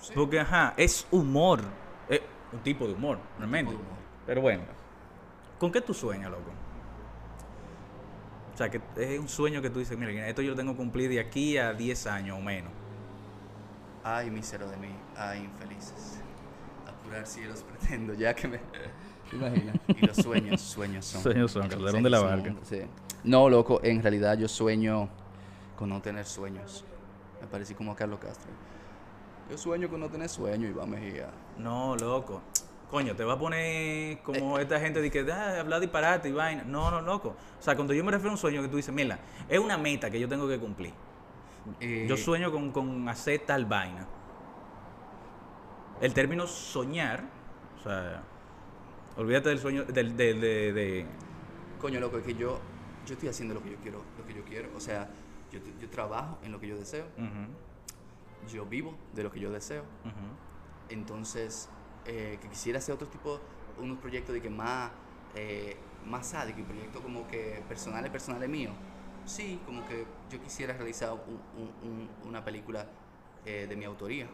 [0.00, 0.12] Sí.
[0.14, 1.60] Porque, ajá, es humor.
[2.08, 2.20] Es
[2.52, 3.72] un tipo de humor, realmente.
[3.72, 4.02] tipo de humor.
[4.26, 4.62] Pero bueno,
[5.58, 6.50] ¿con qué tú sueñas, loco?
[8.56, 10.78] O sea, que es un sueño que tú dices, mira, esto yo lo tengo que
[10.78, 12.72] cumplir de aquí a 10 años o menos.
[14.02, 16.20] Ay, mísero de mí, ay, infelices.
[16.86, 18.60] A curar cielos pretendo, ya que me...
[19.28, 19.76] ¿Te imaginas?
[19.88, 21.22] Y los sueños, sueños son.
[21.22, 22.54] Sueños son, Calderón de la Barca.
[22.62, 22.80] sí.
[23.24, 25.10] No, loco, en realidad yo sueño
[25.76, 26.82] con no tener sueños.
[27.42, 28.50] Me parecí como a Carlos Castro.
[29.50, 31.28] Yo sueño con no tener sueño, Iván Mejía.
[31.58, 32.40] No, loco.
[32.90, 34.18] Coño, te va a poner Eh.
[34.22, 36.62] como esta gente de que ah, hablar disparate y vaina.
[36.64, 37.36] No, no, loco.
[37.58, 39.18] O sea, cuando yo me refiero a un sueño que tú dices, mira,
[39.48, 40.92] es una meta que yo tengo que cumplir.
[41.80, 44.06] Eh, Yo sueño con, con hacer tal vaina.
[46.00, 47.24] El término soñar,
[47.80, 48.22] o sea,
[49.16, 51.06] olvídate del sueño, del, de, de- de-
[51.80, 52.60] Coño, loco, es que yo,
[53.04, 54.68] yo estoy haciendo lo que yo quiero, lo que yo quiero.
[54.76, 55.08] O sea,
[55.50, 57.06] yo, yo trabajo en lo que yo deseo.
[58.52, 59.82] Yo vivo de lo que yo deseo.
[60.88, 61.68] Entonces,
[62.06, 63.40] eh, que quisiera hacer otro tipo,
[63.78, 64.90] unos proyectos de que más,
[65.34, 65.76] eh,
[66.06, 68.74] más sádico y proyectos como que personales, personales míos.
[69.24, 72.86] Sí, como que yo quisiera realizar un- un- un- una película
[73.44, 74.26] eh, de mi autoría.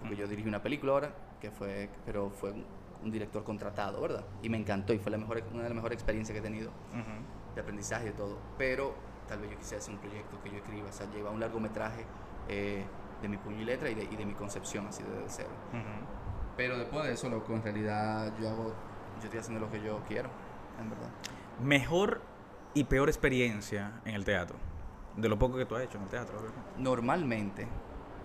[0.00, 4.24] Porque yo dirigí una película ahora, que fue, pero fue un, director contratado, ¿verdad?
[4.42, 6.70] Y me encantó y fue la mejor, una de las mejores experiencias que he tenido
[6.90, 7.54] Ujú.
[7.54, 8.38] de aprendizaje y de todo.
[8.58, 8.94] Pero
[9.28, 12.04] tal vez yo quisiera hacer un proyecto que yo escriba, o sea, llevar un largometraje
[12.48, 12.84] eh,
[13.22, 15.50] de mi puño y letra y de, y de mi concepción, así de cero.
[15.72, 16.25] Ujú.
[16.56, 18.74] Pero después de eso, loco, en realidad yo hago,
[19.18, 20.30] yo estoy haciendo lo que yo quiero,
[20.80, 21.08] en verdad.
[21.62, 22.22] Mejor
[22.74, 24.56] y peor experiencia en el teatro.
[25.16, 26.40] De lo poco que tú has hecho en el teatro.
[26.40, 26.54] ¿verdad?
[26.78, 27.66] Normalmente,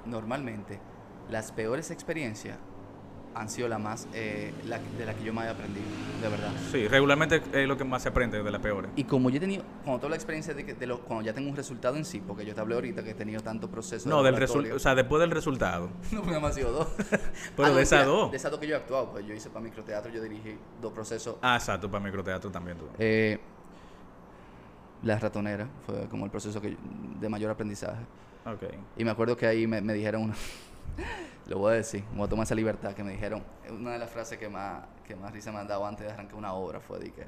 [0.06, 0.80] normalmente,
[1.30, 2.58] las peores experiencias
[3.34, 5.86] han sido las más, eh, la- de las que yo más he aprendido,
[6.22, 6.52] de verdad.
[6.72, 8.92] Sí, regularmente es lo que más se aprende de las peores.
[8.96, 11.34] Y como yo he tenido, cuando toda la experiencia de, que, de lo, cuando ya
[11.34, 14.10] tengo un resultado en sí, porque yo te hablé ahorita que he tenido tanto proceso.
[14.10, 15.90] No, del resultado o sea, después del resultado.
[16.12, 16.88] No, nada más sido dos.
[17.56, 18.32] Pero no, de esas dos.
[18.32, 20.92] De esas dos que yo he actuado, pues yo hice para microteatro, yo dirigí dos
[20.92, 21.38] procesos.
[21.42, 22.86] Ah, exacto, para microteatro también tú.
[23.00, 23.40] Eh,
[25.04, 26.76] la ratonera fue como el proceso que,
[27.20, 28.02] de mayor aprendizaje.
[28.46, 28.64] Ok.
[28.98, 30.36] Y me acuerdo que ahí me, me dijeron una.
[31.48, 33.44] lo voy a decir, me voy a tomar esa libertad que me dijeron.
[33.70, 36.36] Una de las frases que más, que más risa me han dado antes de arrancar
[36.36, 37.26] una obra fue de que.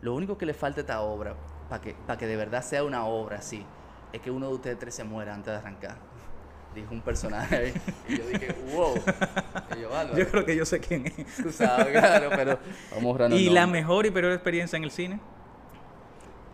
[0.00, 1.34] Lo único que le falta a esta obra,
[1.68, 3.64] para que, para que de verdad sea una obra así,
[4.12, 5.96] es que uno de ustedes tres se muera antes de arrancar.
[6.74, 7.72] Dijo un personaje.
[8.08, 8.94] Y yo dije, wow.
[9.76, 10.18] Y yo, "Álvaro".
[10.18, 11.36] Yo creo que yo sé quién es.
[11.42, 12.58] Tú sabes, claro, pero
[12.94, 15.20] vamos el ¿Y la mejor y peor experiencia en el cine?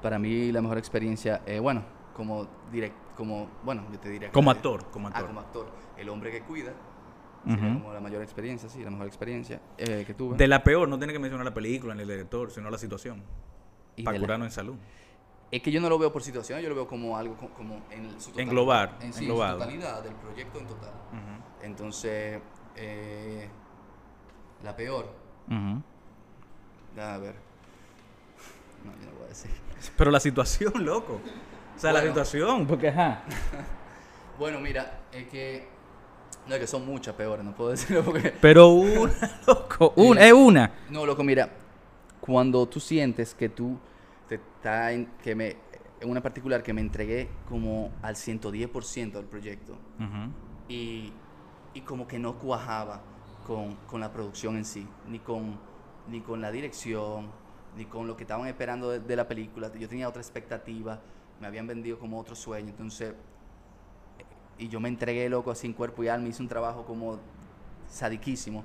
[0.01, 1.82] Para mí la mejor experiencia, eh, bueno,
[2.15, 5.27] como direct, como, bueno, yo te diría Como actor, como Ah, actor.
[5.27, 5.67] como actor.
[5.99, 6.73] El hombre que cuida.
[7.47, 7.81] sería Ujú.
[7.83, 10.37] como la mayor experiencia, sí, la mejor experiencia eh, que tuve.
[10.39, 13.23] De la peor, no tiene que mencionar la película ni el director, sino la situación.
[13.97, 14.77] Y para la- curarnos en salud.
[15.51, 17.83] Es que yo no lo veo por situación, yo lo veo como algo co- como
[17.91, 18.41] en su totalidad.
[18.41, 20.93] Englobar, en, sí, en su totalidad del proyecto en total.
[21.62, 22.41] Entonces,
[22.77, 23.49] eh,
[24.62, 25.07] la peor,
[26.99, 27.35] a ver.
[28.85, 29.51] No, yo no voy a decir.
[29.97, 31.21] Pero la situación, loco.
[31.77, 33.22] O sea, la situación, porque ajá.
[34.39, 35.68] Bueno, mira, es que.
[36.49, 38.33] No, es que son muchas peores, no puedo decirlo porque.
[38.41, 39.12] Pero una,
[39.47, 40.72] loco, una, Eh, es una.
[40.91, 41.49] No, loco, mira,
[42.20, 43.79] cuando tú sientes que tú
[44.29, 45.57] te está en, que me
[46.01, 49.75] en una particular que me entregué como al 110% del proyecto
[50.68, 51.12] y,
[51.72, 53.01] y como que no cuajaba
[53.47, 55.59] con, con la producción en sí, ni con,
[56.09, 57.31] ni con la dirección,
[57.77, 59.70] ni con lo que estaban esperando de, de la película.
[59.79, 61.01] Yo tenía otra expectativa,
[61.41, 63.14] me habían vendido como otro sueño, entonces,
[64.59, 67.18] y yo me entregué loco así en cuerpo y alma, hice un trabajo como
[67.91, 68.62] sadiquísimo,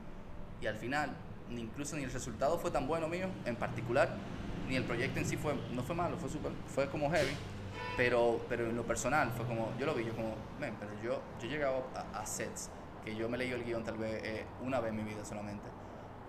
[0.62, 1.10] y al final,
[1.50, 4.16] ni incluso ni el resultado fue tan bueno mío, en particular,
[4.68, 7.32] ni el proyecto en sí fue, no fue malo, fue súper, fue como heavy,
[7.98, 11.22] pero, pero en lo personal fue como, yo lo vi, yo como, men, pero yo,
[11.42, 12.70] yo he llegado a, a sets
[13.04, 15.68] que yo me leí el guion tal vez eh, una vez en mi vida solamente,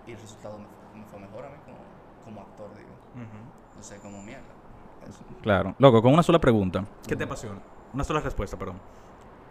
[0.07, 1.77] y el resultado me, fue- me fue mejor a mí como,
[2.25, 3.77] como actor, digo, Ujú.
[3.77, 4.60] no sé, como mierda.
[5.07, 5.19] Eso.
[5.41, 5.75] Claro.
[5.79, 6.85] Loco, con una sola pregunta.
[7.07, 7.59] ¿Qué te apasiona?
[7.93, 8.79] Una sola respuesta, perdón.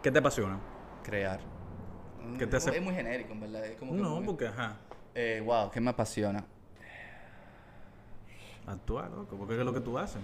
[0.02, 0.58] ¿Qué te apasiona?
[1.02, 1.40] Crear.
[2.38, 3.64] ¿Qué te Es hace- muy- Es muy genérico, en verdad.
[3.66, 4.76] Es como que No, muy- porque ajá.
[5.14, 6.44] Eh, wow, ¿qué me apasiona?
[8.66, 10.20] Actuar, loco, porque es lo que tú haces.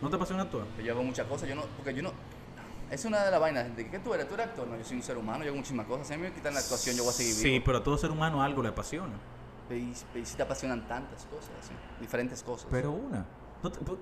[0.00, 0.66] ¿No te apasiona actuar?
[0.84, 2.12] Yo hago muchas cosas, yo no, porque yo no...
[2.90, 4.98] Es una de las vainas, de que tú eres, tú eres actor, no, yo soy
[4.98, 7.04] un ser humano, yo hago muchísimas cosas, si a mí me quitan la actuación yo
[7.04, 7.64] voy a seguir Sí, vivo.
[7.64, 9.14] pero a todo ser humano algo le apasiona.
[9.70, 9.74] Y,
[10.18, 12.66] y si te apasionan tantas cosas, así, diferentes cosas.
[12.70, 13.24] Pero una.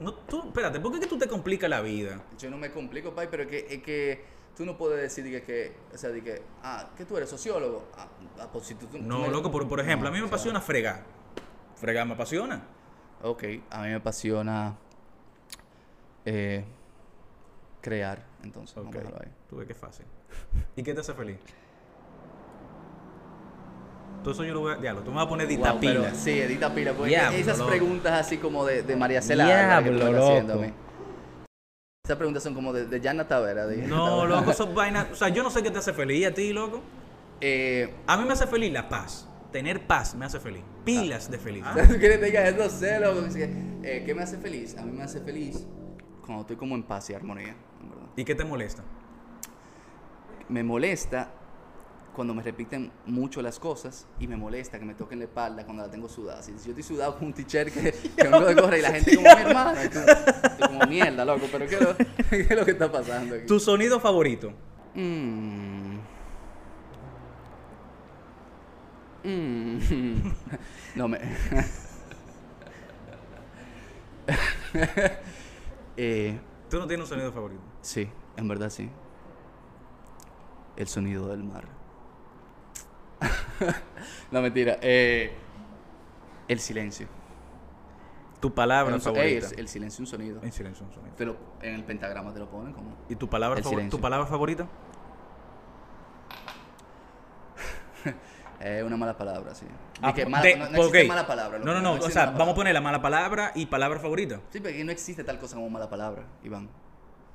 [0.00, 2.22] No, tú, espérate, ¿por qué que tú te complicas la vida?
[2.38, 4.24] Yo no me complico, pai, pero es que, es que
[4.56, 7.28] tú no puedes decir de que, que, o sea, de que, ah, que tú eres
[7.28, 7.88] sociólogo.
[7.96, 8.08] Ah,
[8.40, 10.28] ah, pues si tú, tú- tú No, loco, por, por ejemplo, a mí me sea,
[10.28, 11.04] apasiona fregar.
[11.76, 12.62] Fregar me apasiona.
[13.22, 14.76] Ok, a mí me apasiona
[16.24, 16.64] eh,
[17.82, 18.84] crear, entonces, Ok.
[18.84, 19.32] vamos a dejarlo ahí.
[19.48, 20.06] Tú ves que es fácil.
[20.76, 21.36] ¿Y qué te hace feliz?
[24.22, 24.76] Todo eso yo lo voy a...
[24.76, 26.14] Diablo, tú me vas a poner dita Wow, pero- pila.
[26.14, 26.92] Sí, edita pila.
[26.92, 27.70] Porque Diablo, esas loco.
[27.70, 30.64] preguntas así como de, de María Cela Diablo, loco.
[32.04, 33.66] Esas preguntas son como de, de Yana Tavera.
[33.66, 35.06] de- No, loco, son vainas...
[35.12, 36.80] O sea, yo no sé qué te hace feliz a ti, loco.
[37.40, 39.26] Eh, A mí me hace feliz la paz.
[39.52, 40.62] Tener paz me hace feliz.
[40.84, 41.64] Pilas de feliz.
[41.74, 42.68] ¿Tú quieres que te diga eso?
[42.68, 43.20] sé, loco?
[43.34, 44.76] Eh, ¿Qué me hace feliz?
[44.76, 45.66] A mí me hace feliz
[46.24, 47.56] cuando estoy como en paz y armonía.
[48.16, 48.82] ¿Y qué te molesta?
[50.48, 51.30] Me molesta
[52.20, 55.82] cuando me repiten mucho las cosas y me molesta que me toquen la espalda cuando
[55.84, 56.42] la tengo sudada.
[56.42, 59.16] Si yo estoy sudado con un t-shirt que, que vengo de correr y la gente
[59.16, 59.98] como mi hermana, tú-
[60.58, 61.96] tú como mierda, loco, pero ¿qué es lo,
[62.28, 63.46] qué es lo que está pasando aquí?
[63.46, 64.52] Tu sonido favorito.
[64.94, 65.96] Mm.
[69.24, 69.78] Mm.
[70.96, 71.20] No me.
[75.96, 77.62] eh, Tú no tienes un sonido favorito.
[77.80, 78.90] sí, en verdad sí.
[80.76, 81.64] El sonido del mar.
[84.30, 84.78] no, mentira.
[84.82, 85.32] Eh,
[86.48, 87.06] el silencio.
[88.40, 89.46] Tu palabra El, ey, favorita.
[89.48, 90.40] el, el silencio es un sonido.
[90.42, 91.14] En silencio, un sonido.
[91.14, 92.96] Te lo- en el pentagrama te lo ponen como.
[93.08, 94.66] ¿Y tu palabra, El favor- tu palabra favorita?
[98.60, 99.66] Es una mala palabra, sí.
[100.00, 101.58] Ah, que po- mala- de- no, no mala palabra.
[101.58, 101.92] No, no, no.
[101.94, 104.40] O sea, vamos a poner la mala palabra y palabra favorita.
[104.50, 106.68] Sí, porque no existe tal cosa como mala palabra, Iván.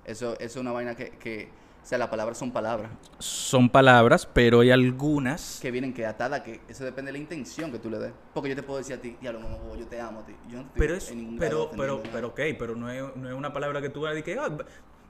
[0.05, 1.49] Eso, eso es una vaina que, que,
[1.86, 5.60] o sea, las palabras son palabras Son palabras, pero hay algunas.
[5.62, 8.12] que vienen que atada, que eso depende de la intención que tú le des.
[8.34, 10.34] Porque yo te puedo decir a ti, diablo, mamá, huevo, yo te amo a ti.
[10.50, 12.52] Yo no Pero es, en ningún pero, pero, ofendiendo pero, nada.
[12.52, 14.50] ok, pero no es, no es una palabra que tú vas a decir que, ah,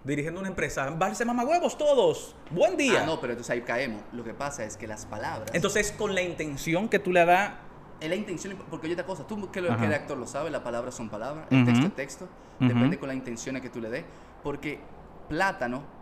[0.03, 3.03] dirigiendo una empresa, váyanse mamagüevos todos, buen día.
[3.03, 4.01] Ah, no, pero entonces ahí caemos.
[4.11, 5.51] Lo que pasa es que las palabras.
[5.53, 7.53] Entonces, con la intención que tú le das,
[8.01, 10.51] es la intención, porque oye otra cosa, tú que, lo, que eres actor lo sabes,
[10.51, 13.89] las palabras son palabras, el texto es texto, depende con las intenciones que tú le
[13.89, 14.03] des.
[14.43, 14.81] Porque
[15.29, 15.94] plátano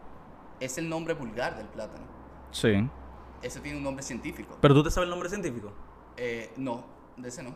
[0.64, 2.05] es el nombre vulgar del plátano.
[2.51, 2.88] sí.
[3.41, 4.57] Eso tiene un nombre científico.
[4.61, 5.74] Pero tú te sabes el nombre científico.
[6.16, 6.86] Eh, no,
[7.18, 7.53] de ese no.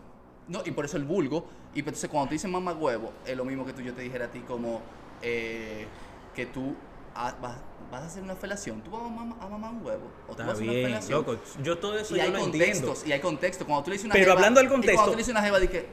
[0.50, 1.46] No, y por eso el vulgo.
[1.74, 4.26] Y entonces cuando te dicen mamá huevo, es lo mismo que tú yo te dijera
[4.26, 4.82] a ti como
[5.22, 5.88] eh,
[6.36, 6.76] que tú
[7.16, 7.56] ah, vas,
[7.90, 8.82] vas a hacer una felación.
[8.82, 10.08] Tú vas a mamar, a mamar un huevo.
[10.28, 11.20] O tú Está vas a hacer una bien, felación.
[11.20, 11.38] loco.
[11.64, 12.68] Yo todo eso y yo hay lo entiendo.
[12.88, 13.66] contextos, y hay contexto.
[13.66, 15.32] Cuando tú le dices una Pero jeva- hablando del Y contexto- cuando tú le dices
[15.32, 15.88] una jeva, di que,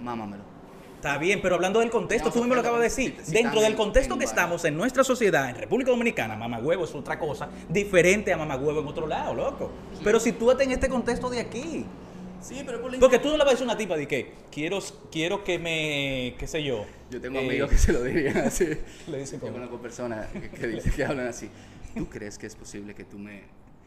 [0.00, 0.44] mámamelo.
[1.04, 3.14] Está bien, pero hablando del contexto, tú mismo lo acabas de decir.
[3.26, 7.50] Dentro del contexto que estamos en nuestra sociedad, en República Dominicana, mamagüevo es otra cosa
[7.68, 9.70] diferente a mamagüevo en otro lado, loco.
[10.02, 11.84] Pero si tú estás en este contexto de aquí,
[12.40, 14.32] Sí, pero por porque tú no le vas a decir a una tipa de que
[14.50, 14.78] quiero,
[15.12, 16.86] quiero que me, qué sé yo.
[17.10, 18.66] Yo tengo eh, amigos que se lo dirían así.
[19.06, 21.50] Le dicen Yo conozco personas que, que que hablan así.
[21.94, 23.44] ¿Tú crees que es posible que tú me...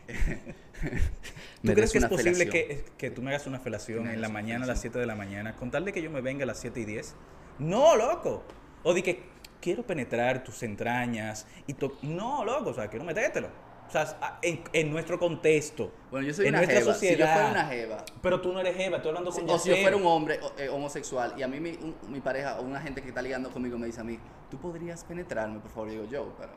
[1.64, 4.64] ¿Tú crees que es posible que, que tú me hagas una felación en la mañana
[4.66, 4.94] a las felación.
[4.94, 6.86] 7 de la mañana con tal de que yo me venga a las 7 y
[6.86, 7.16] 10?
[7.60, 8.44] No, loco.
[8.84, 9.24] O de que
[9.60, 13.50] quiero penetrar tus entrañas y to No, loco, o sea, quiero metértelo.
[13.88, 15.92] O sea, a- en, en nuestro contexto.
[16.12, 16.94] Bueno, yo soy en una nuestra jeva.
[16.94, 17.34] Si yo sociedad.
[17.34, 19.96] fuera una jeva, Pero tú no eres jeva, estoy hablando con o si yo fuera
[19.96, 23.08] un hombre eh, homosexual y a mí mi, un- mi pareja o una gente que
[23.10, 24.20] está ligando conmigo me dice a mí,
[24.52, 26.52] tú podrías penetrarme, por favor, digo yo, pero...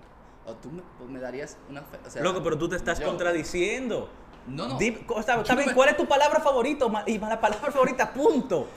[0.46, 1.82] O tú me, pues, me darías una...
[1.82, 3.06] fe- O sea, Loco, pero tú te estás yo.
[3.06, 4.10] contradiciendo.
[4.46, 4.78] No, no.
[4.78, 6.86] Di- o sea, está no me- ¿cuál es tu palabra favorita?
[7.06, 8.68] Y la palabra favorita, punto.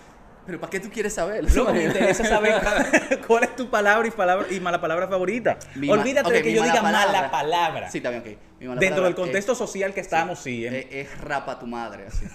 [0.46, 1.50] Pero ¿para qué tú quieres saber?
[1.56, 2.62] Loco, me interesa saber
[3.28, 5.58] cuál es tu palabra y, palabra y mala palabra favorita.
[5.76, 7.06] Mi Olvídate ok, de que yo diga palabra.
[7.08, 7.90] mala palabra.
[7.90, 8.26] Sí, bien, ok.
[8.60, 10.66] Mi mala Dentro palabra del contexto es- social que estamos, sí.
[10.68, 12.26] en- Es, es rapa tu madre, así.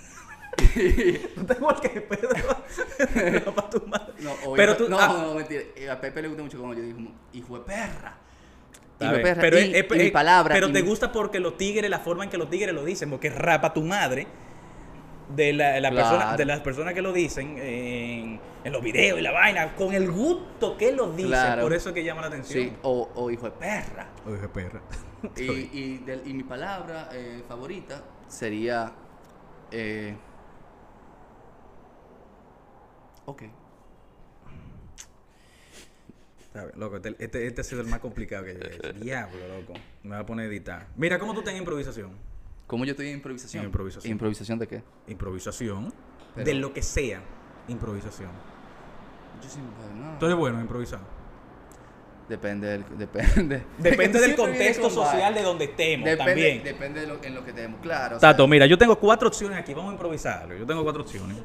[1.36, 2.30] Tú te igual que Pedro.
[3.44, 4.14] Rapa tu madre.
[4.20, 4.88] No, o Pero tú.
[4.88, 5.62] no, ah, no, mentira.
[5.76, 6.98] Eh, A Pepe le gusta mucho como yo digo,
[7.32, 8.16] hijo de perra.
[9.00, 9.40] Hijo de perra.
[9.40, 10.54] Pero, y, es- y mi es- palabra.
[10.54, 12.84] pero y te mi- gusta porque los tigres, la forma en que los tigres lo
[12.84, 14.26] dicen, porque rapa tu madre.
[15.34, 16.08] De, la, la Claro.
[16.16, 19.92] persona, de las personas que lo dicen en, en los videos y la vaina, con
[19.92, 21.62] el gusto que lo dicen, Claro.
[21.64, 22.64] por eso es que llama la atención.
[22.64, 24.06] Sí, o, o hijo de perra.
[24.26, 24.80] Oye, perra.
[25.36, 28.90] Y, y, del- y mi palabra eh, favorita sería.
[29.70, 30.16] Eh,
[33.26, 33.42] ok.
[36.58, 38.92] Está bien, loco, este, este, este ha sido el más complicado que yo he hecho.
[38.94, 39.74] Diablo, loco.
[40.02, 40.86] Me va a poner a editar.
[40.96, 42.10] Mira, ¿cómo tú estás en improvisación?
[42.66, 43.62] ¿Cómo yo estoy en improvisación?
[43.62, 44.10] En improvisación.
[44.10, 44.82] ¿Improvisación de qué?
[45.06, 45.92] Improvisación.
[46.34, 47.22] Pero- De lo que sea.
[47.68, 48.30] Improvisación.
[49.40, 50.18] Yo pues, no.
[50.18, 51.00] Tú eres bueno en improvisar.
[52.28, 52.84] Depende del.
[52.98, 53.62] Depende.
[53.78, 56.64] Depende del Siempre contexto con social de donde estemos Depende, también.
[56.64, 57.80] depende de lo, en lo que tenemos.
[57.80, 58.16] Claro.
[58.16, 59.74] o Tato, sea, mira, yo tengo cuatro opciones aquí.
[59.74, 60.56] Vamos a improvisarlo.
[60.56, 61.36] Yo tengo cuatro opciones.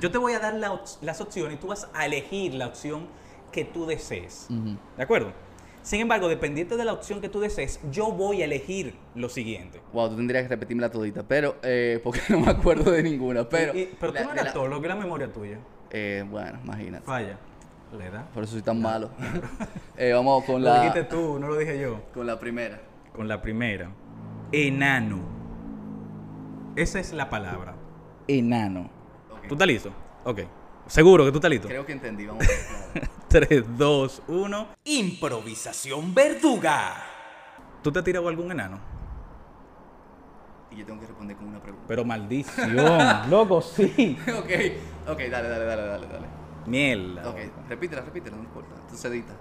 [0.00, 3.08] Yo te voy a dar la las opciones y tú vas a elegir la opción
[3.52, 4.48] que tú desees.
[4.96, 5.32] ¿De acuerdo?
[5.82, 9.80] Sin embargo, dependiente de la opción que tú desees, yo voy a elegir lo siguiente.
[9.92, 13.48] Wow, tú tendrías que repetírmela todita, pero pero porque no me acuerdo de ninguna.
[13.48, 15.58] Pero, Y- y- pero la- tú no la- actor, lo que es la memoria tuya.
[15.90, 17.04] eh, bueno, imagínate.
[17.06, 17.38] Falla.
[17.96, 18.26] Le da.
[18.34, 19.10] Por eso soy tan malo.
[19.96, 22.02] Eh, vamos con Lo dijiste la, tú, no lo dije yo.
[22.12, 22.80] con la primera.
[23.14, 23.90] Con la primera.
[24.52, 25.20] Enano.
[26.74, 27.74] Esa es la palabra.
[28.28, 28.90] Enano.
[29.30, 29.46] Ok.
[29.48, 29.90] ¿Tú estás listo?
[30.24, 30.40] Ok.
[30.86, 31.68] ¿Seguro que tú estás listo?
[31.68, 32.26] Creo que entendí.
[32.26, 32.58] Vamos a ver.
[32.92, 33.10] claro.
[33.28, 34.68] 3, 2, 1.
[34.84, 36.94] Improvisación verduga.
[37.82, 38.78] ¿Tú te has tirado algún enano?
[40.70, 41.86] Y yo tengo que responder con una pregunta.
[41.88, 43.30] Pero maldición.
[43.30, 44.16] Loco, sí.
[44.28, 46.26] ok, ok, dale, dale, dale, dale, dale.
[46.66, 47.30] Mierda.
[47.30, 48.74] Ok, repítela, repítela, no importa.
[48.88, 49.34] Tú sedita.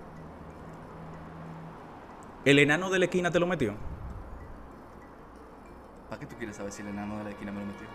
[2.43, 3.73] ¿El enano de la esquina te lo metió?
[6.09, 7.87] ¿Para qué tú quieres saber si el enano de la esquina me lo metió?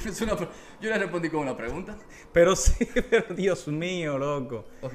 [0.06, 0.48] Es una pre-
[0.80, 1.96] Yo le respondí con una pregunta.
[2.32, 4.64] Pero sí, pero Dios mío, loco.
[4.82, 4.94] Ok,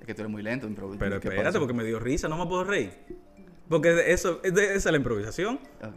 [0.00, 0.98] Es que tú eres muy lento, improviso.
[0.98, 2.92] Pero espérate, porque me dio risa, no me puedo reír.
[3.68, 5.58] Porque eso, es de- esa es la improvisación.
[5.82, 5.94] Ok.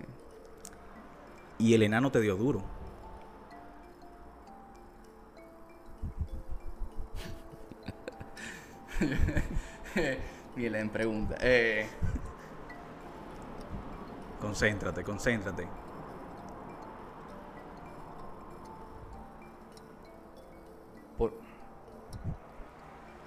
[1.59, 2.63] Y el enano te dio duro.
[10.55, 11.35] Miren, pregunta.
[11.41, 11.87] Eh,
[14.39, 15.67] Concéntrate, concéntrate.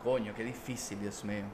[0.02, 1.44] Coño, qué difícil, Dios mío.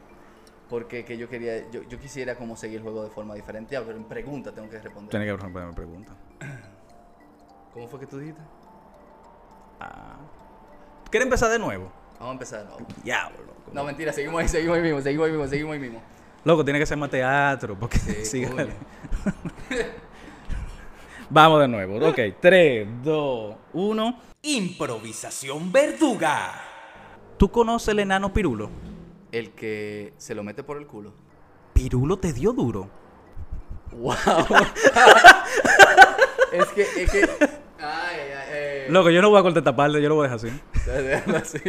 [0.68, 3.82] Porque que yo quería, yo, yo quisiera como seguir el juego de forma diferente, Ya,
[3.82, 5.10] pero en pregunta tengo que responder.
[5.10, 6.12] Tienes que responder mi pregunta.
[7.72, 8.42] ¿Cómo fue que tú dijiste?
[9.80, 10.16] Ah.
[11.10, 11.92] ¿Quieres empezar de nuevo?
[12.14, 12.86] Vamos a empezar de nuevo.
[13.04, 13.70] Diablo, loco.
[13.72, 16.02] No, mentira, seguimos ahí, seguimos ahí mismo, seguimos ahí mismo, seguimos ahí mismo.
[16.44, 17.78] Loco, tiene que ser más teatro.
[17.78, 18.44] Porque Sí.
[21.30, 22.08] Vamos de nuevo.
[22.08, 24.20] Ok, 3, 2, 1.
[24.42, 26.75] Improvisación verduga.
[27.36, 28.70] ¿Tú conoces el enano Pirulo?
[29.32, 31.12] El que se lo mete por el culo.
[31.72, 32.88] Pirulo te dio duro.
[33.92, 34.14] ¡Wow!
[36.52, 37.22] es que, es que.
[37.78, 38.92] Ay, ay, ay.
[38.92, 40.60] Loco, yo no voy a cortar esta parte, yo lo voy a dejar así.
[40.90, 41.60] Déjalo así.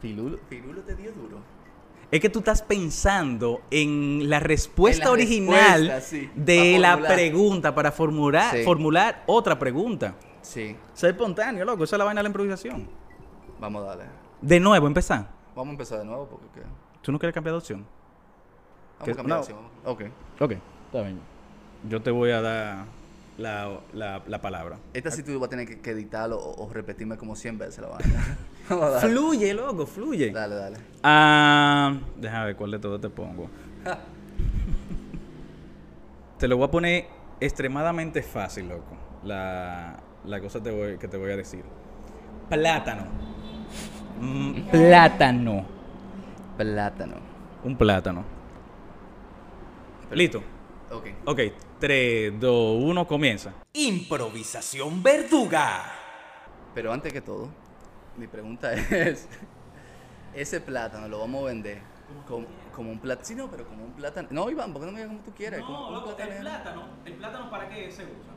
[0.00, 1.38] Pirulo, Pirulo te dio duro.
[2.10, 6.90] Es que tú estás pensando en la respuesta En la original respuesta, sí, de la
[6.92, 7.14] formular.
[7.14, 8.64] pregunta para formular, Sí.
[8.64, 10.16] formular otra pregunta.
[10.42, 12.86] Sí, Ser espontáneo, loco, esa es la vaina de la improvisación.
[13.62, 14.04] Vamos a darle.
[14.40, 15.26] De nuevo, empezar.
[15.54, 16.46] Vamos a empezar de nuevo porque.
[16.54, 16.66] ¿qué?
[17.00, 17.86] ¿Tú no quieres cambiar de opción?
[19.00, 19.44] Vamos a cambiar no.
[19.46, 19.58] de opción.
[19.84, 20.02] Ok.
[20.40, 20.52] Ok,
[20.86, 21.20] está bien.
[21.88, 22.84] Yo te voy a dar
[23.38, 24.78] la, la- la palabra.
[24.94, 27.78] Esta sí tú vas a tener que, que editarlo o, o repetirme como 100 veces
[27.80, 28.38] la vaina.
[28.68, 29.10] Vamos a darle.
[29.10, 30.30] Fluye, loco, fluye.
[30.30, 30.76] Dale, dale.
[31.02, 33.48] Ah, déjame ver cuál de todo te pongo.
[36.38, 37.06] te lo voy a poner
[37.40, 38.96] extremadamente fácil, loco.
[39.24, 41.64] La, la cosa te voy- que te voy a decir.
[42.52, 43.06] Plátano.
[44.20, 45.64] Mm, plátano.
[46.58, 47.16] Plátano.
[47.64, 48.24] Un plátano.
[50.10, 50.42] Listo.
[50.90, 51.06] Ok.
[51.24, 51.40] Ok,
[51.80, 53.54] 3, 2, 1, comienza.
[53.72, 55.82] Improvisación verduga.
[56.74, 57.48] Pero antes que todo,
[58.18, 59.26] mi pregunta es:
[60.34, 61.80] ¿ese plátano lo vamos a vender
[62.28, 62.46] como,
[62.76, 63.24] como un plátano?
[63.26, 64.28] Sí, no, pero como un plátano.
[64.30, 65.62] No, Iván, ¿por qué no me digas como tú quieras?
[65.62, 66.40] como un plátano.
[66.40, 68.32] plátano, ¿el plátano para qué se usa?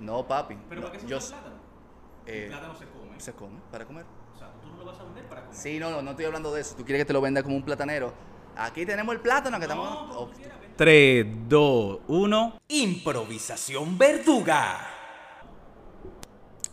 [0.00, 0.56] No, papi.
[0.70, 1.56] ¿Pero no, para qué se yo usa el plátano?
[2.26, 2.95] eh, el plátano se come.
[3.20, 4.04] Se come para comer.
[4.34, 5.56] O sea, tú no lo vas a vender para comer.
[5.56, 6.76] Sí, no, no, no estoy hablando de eso.
[6.76, 8.12] Tú quieres que te lo venda como un platanero.
[8.56, 9.88] Aquí tenemos el plátano que estamos.
[10.16, 10.30] Oh,
[10.76, 12.60] 3, 2, 1.
[12.68, 14.78] Improvisación verduga.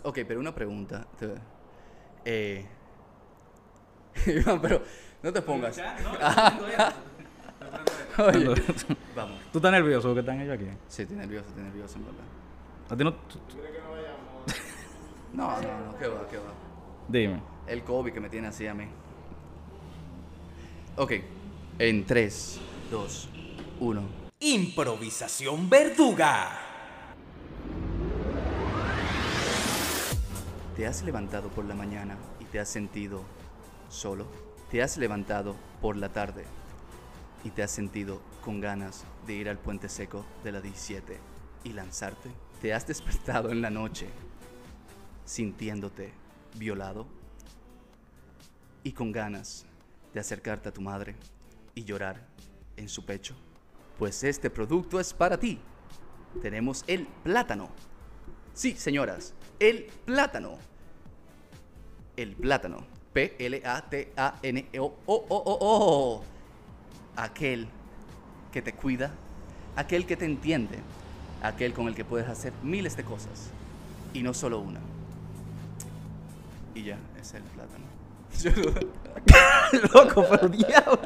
[0.03, 1.05] ok, pero una pregunta.
[2.25, 2.65] Eh.
[4.27, 4.81] Iván, pero
[5.21, 5.77] no te pongas.
[8.17, 8.53] Oye,
[9.15, 9.39] vamos.
[9.51, 10.67] ¿Tú estás nervioso que están ellos aquí?
[10.87, 12.23] Sí, estoy nervioso, estoy nervioso, en verdad.
[12.89, 13.15] ¿A ti no?
[15.33, 16.53] No, no, no, qué va, qué va.
[17.07, 17.41] Dime.
[17.65, 18.85] El COVID que me tiene así a mí.
[20.95, 21.11] Ok,
[21.79, 22.59] en 3,
[22.91, 23.29] 2,
[23.79, 24.01] 1.
[24.41, 26.59] Improvisación verduga.
[30.75, 33.21] ¿Te has levantado por la mañana y te has sentido
[33.89, 34.27] solo?
[34.69, 36.45] ¿Te has levantado por la tarde
[37.43, 41.17] y te has sentido con ganas de ir al puente seco de la 17
[41.63, 42.29] y lanzarte?
[42.61, 44.09] ¿Te has despertado en la noche
[45.25, 46.13] sintiéndote
[46.57, 47.07] violado
[48.83, 49.65] y con ganas
[50.13, 51.15] de acercarte a tu madre
[51.75, 52.25] y llorar
[52.77, 53.35] en su pecho?
[53.97, 55.59] Pues este producto es para ti.
[56.41, 57.69] Tenemos el plátano.
[58.53, 60.57] Sí, señoras, el plátano.
[62.17, 62.85] El plátano.
[63.13, 63.83] P-L-A-T-A-N-O-O-O-O.
[67.15, 67.67] Aquel
[68.51, 69.11] que te cuida,
[69.75, 70.79] aquel que te entiende,
[71.41, 73.49] aquel con el que puedes hacer miles de cosas
[74.13, 74.79] y no solo una.
[76.75, 77.85] Y ya, ese es el plátano.
[79.93, 80.99] Loco, pero diablo.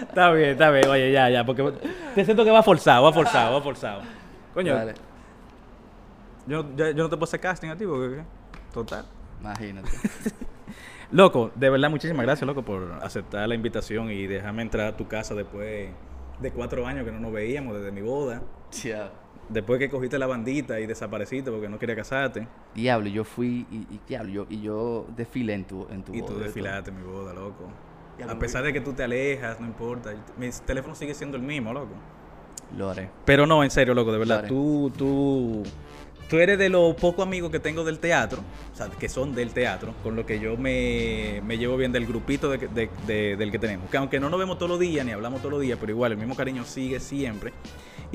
[0.00, 0.88] está bien, está bien.
[0.88, 1.44] Oye, ya, ya.
[1.44, 1.72] Porque
[2.14, 4.02] te siento que va forzado, va forzado, va forzado.
[4.52, 4.94] Coño, Dale,
[6.46, 8.22] yo, yo, yo no te puedo hacer casting a ti porque...
[8.72, 9.04] Total.
[9.40, 9.90] imagínate.
[11.12, 15.06] Loco, de verdad, muchísimas gracias, loco, por aceptar la invitación y dejarme entrar a tu
[15.06, 15.90] casa después
[16.40, 18.42] de cuatro años que no nos veíamos desde mi boda.
[18.82, 19.10] Ya.
[19.48, 22.48] Después que cogiste la bandita y desapareciste porque no quería casarte.
[22.74, 26.20] Diablo, yo fui y, y diablo, yo, y yo desfilé en tu, en tu Y
[26.22, 27.68] tú boda, desfilaste en mi boda, loco.
[28.28, 30.12] A pesar de que tú te alejas, no importa.
[30.38, 31.92] Mi teléfono sigue siendo el mismo, loco.
[32.76, 33.08] Lo haré.
[33.24, 34.36] Pero no, en serio, loco, de verdad.
[34.36, 34.48] Dale.
[34.48, 35.62] Tú, tú
[36.28, 38.40] tú eres de los pocos amigos que tengo del teatro,
[38.72, 42.04] o sea, que son del teatro, con lo que yo me, me llevo bien del
[42.04, 43.88] grupito de- de- de- del que tenemos.
[43.90, 46.10] Que aunque no nos vemos todos los días, ni hablamos todos los días, pero igual
[46.10, 47.52] el mismo cariño sigue siempre.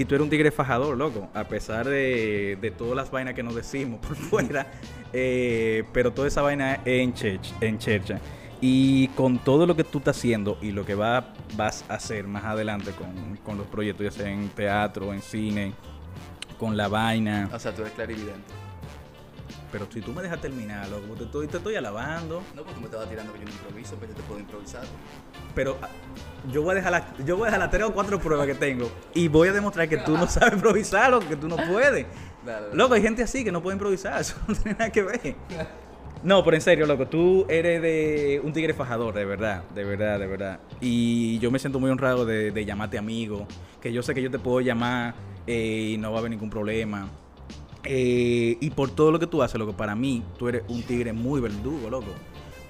[0.01, 3.43] Y tú eres un tigre fajador, loco, a pesar de, de todas las vainas que
[3.43, 4.65] nos decimos por fuera,
[5.13, 8.19] eh, pero toda esa vaina es en, church, en chercha.
[8.61, 12.25] Y con todo lo que tú estás haciendo y lo que va, vas a hacer
[12.25, 15.73] más adelante con, con los proyectos, ya sea en teatro, en cine,
[16.57, 17.47] con la vaina.
[17.53, 18.61] O sea, tú eres clarividente.
[19.72, 22.43] Pero si tú me dejas terminar, loco, te estoy, te estoy alabando.
[22.55, 24.84] No, porque tú me estabas tirando que yo no improviso, pero yo te puedo improvisar.
[25.55, 25.88] Pero ah,
[26.51, 28.55] yo voy a dejar la, yo voy a dejar las tres o cuatro pruebas que
[28.55, 28.91] tengo.
[29.13, 32.05] Y voy a demostrar que tú no sabes improvisar, loco, que tú no puedes.
[32.45, 32.76] Dale, dale.
[32.76, 35.36] Loco, hay gente así que no puede improvisar, eso no tiene nada que ver.
[36.24, 40.19] No, pero en serio, loco, tú eres de un tigre fajador, de verdad, de verdad,
[40.19, 40.59] de verdad.
[40.80, 43.47] Y yo me siento muy honrado de, de llamarte amigo,
[43.82, 45.15] que yo sé que yo te puedo llamar
[45.47, 47.09] eh, y no va a haber ningún problema.
[47.84, 51.13] Eh, y por todo lo que tú haces, loco, para mí, tú eres un tigre
[51.13, 52.11] muy verdugo, loco.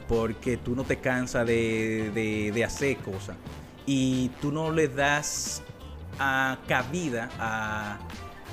[0.08, 3.38] Porque tú no te cansas de, hacer cosas.
[3.86, 5.64] Y tú no le das
[6.20, 7.98] a cabida a,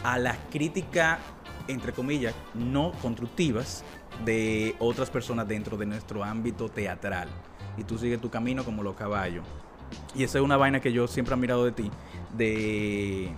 [0.02, 1.18] a las críticas,
[1.66, 3.84] entre comillas, no constructivas
[4.24, 7.28] de otras personas dentro de nuestro ámbito teatral.
[7.76, 9.44] Y tú sigues tu camino como los caballos.
[10.14, 11.90] Y esa es una vaina que yo siempre he admirado de ti.
[12.36, 13.30] De,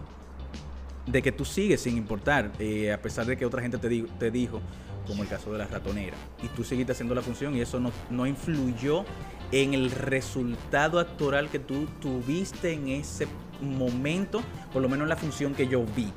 [1.13, 4.31] de que tú sigues sin importar, eh, a pesar de que otra gente te, te
[4.31, 4.61] dijo,
[5.07, 7.91] como el caso de la ratonera, y tú seguiste haciendo la función y eso no,
[8.11, 9.05] no influyó
[9.53, 13.27] en el resultado actoral que tú tuviste en ese
[13.61, 14.43] momento,
[14.73, 16.13] por lo menos en la función que yo vi.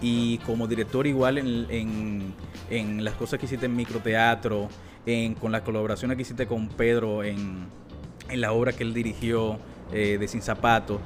[0.00, 2.34] Y como director igual en, en-
[2.70, 4.68] en las cosas que hiciste en microteatro,
[5.06, 7.66] en, con las colaboraciones que hiciste con Pedro en,
[8.28, 9.58] en la obra que él dirigió
[9.92, 11.00] eh, de Sin Zapatos,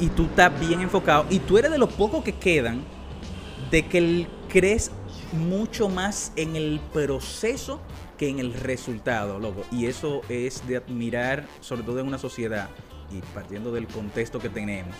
[0.00, 2.82] y tú estás bien enfocado y tú eres de los pocos que quedan
[3.70, 4.90] de que crees
[5.32, 7.80] mucho más en el proceso
[8.18, 9.64] que en el resultado, loco.
[9.70, 12.68] Y eso es de admirar, sobre todo en una sociedad
[13.10, 14.94] y partiendo del contexto que tenemos,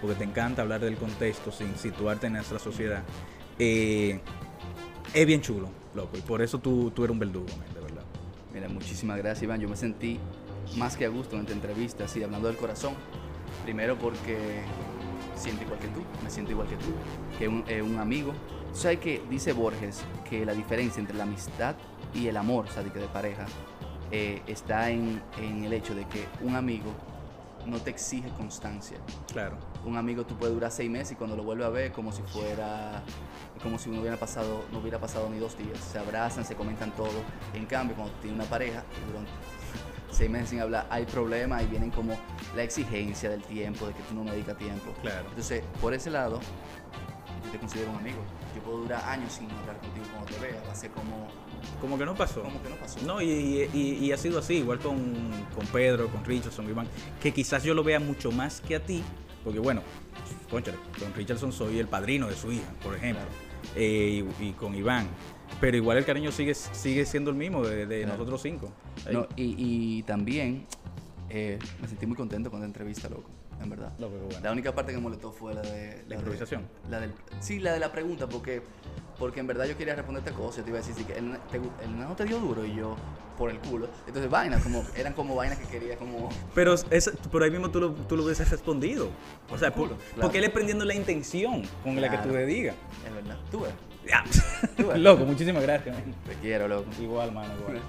[0.00, 3.02] porque te encanta hablar del contexto sin situarte en nuestra sociedad.
[3.58, 4.20] eh,
[5.12, 6.16] es bien chulo, loco.
[6.16, 8.02] Y por eso tú, tú eres un verdugo, de verdad.
[8.54, 9.60] Mira, muchísimas gracias, Iván.
[9.60, 10.18] Yo me sentí
[10.76, 12.94] más que a gusto en esta entrevista, así, hablando del corazón.
[13.64, 14.62] Primero porque
[15.36, 16.92] siento igual que tú, me siento igual que tú,
[17.38, 18.32] que un, eh, un amigo.
[18.72, 21.74] Sabes que dice Borges que la diferencia entre la amistad
[22.14, 23.46] y el amor, o sea, de de pareja,
[24.10, 26.92] eh, está en, en el hecho de que un amigo
[27.66, 28.98] no te exige constancia.
[29.32, 29.56] Claro.
[29.84, 32.22] Un amigo tú puedes durar seis meses y cuando lo vuelve a ver como si
[32.22, 33.02] fuera
[33.62, 36.90] como si no hubiera pasado no hubiera pasado ni dos días se abrazan se comentan
[36.92, 37.22] todo
[37.54, 39.24] en cambio cuando tienes una pareja y duran
[40.12, 42.16] seis meses sin hablar hay problemas y vienen como
[42.54, 44.92] la exigencia del tiempo de que tú no me dedicas tiempo.
[45.02, 45.28] Claro.
[45.30, 46.40] entonces por ese lado
[47.44, 48.18] yo te considero un amigo.
[48.54, 51.26] Yo puedo durar años sin hablar contigo cuando te vea va a ser como
[51.80, 52.42] Como que no pasó.
[52.42, 53.00] como que no pasó.
[53.06, 55.02] No, y, y- y ha sido así, igual con,
[55.54, 56.86] con Pedro, con Richardson, Iván,
[57.20, 59.02] que quizás yo lo vea mucho más que a ti,
[59.42, 59.82] porque bueno,
[60.50, 60.62] con
[61.16, 63.24] Richardson soy el padrino de su hija, por ejemplo,
[63.74, 65.08] eh, y, y con Iván,
[65.60, 68.14] pero igual el cariño sigue, sigue siendo el mismo de, de Claro.
[68.18, 68.72] nosotros cinco.
[69.10, 69.54] No, y,
[69.98, 70.66] y también
[71.30, 73.28] eh, me sentí muy contento con la entrevista loco
[73.62, 74.40] en verdad Loco, bueno.
[74.42, 76.02] La única parte que me molestó fue la de...
[76.08, 76.62] ¿La improvisación?
[76.84, 78.60] de- la del, sí, la de la pregunta, porque,
[79.20, 80.56] porque en verdad yo quería responderte cosas.
[80.58, 82.74] Yo te iba a decir sí, que el, te, el no te dio duro y
[82.74, 82.96] yo
[83.38, 83.88] por el culo.
[84.08, 86.28] Entonces vainas, como, eran como vainas que quería como...
[86.56, 89.10] Pero, es, pero ahí mismo tú lo, tú lo hubieses respondido.
[89.48, 90.22] O sea, por- culo, claro.
[90.22, 92.38] porque él es prendiendo la intención con la que tú Claro.
[92.40, 92.74] le digas.
[93.06, 93.36] Es verdad.
[93.52, 93.72] Tú ves.
[94.96, 95.94] Loco, muchísimas gracias.
[95.94, 96.14] man.
[96.26, 96.88] Te quiero, loco.
[97.00, 97.80] Igual, mano, igual.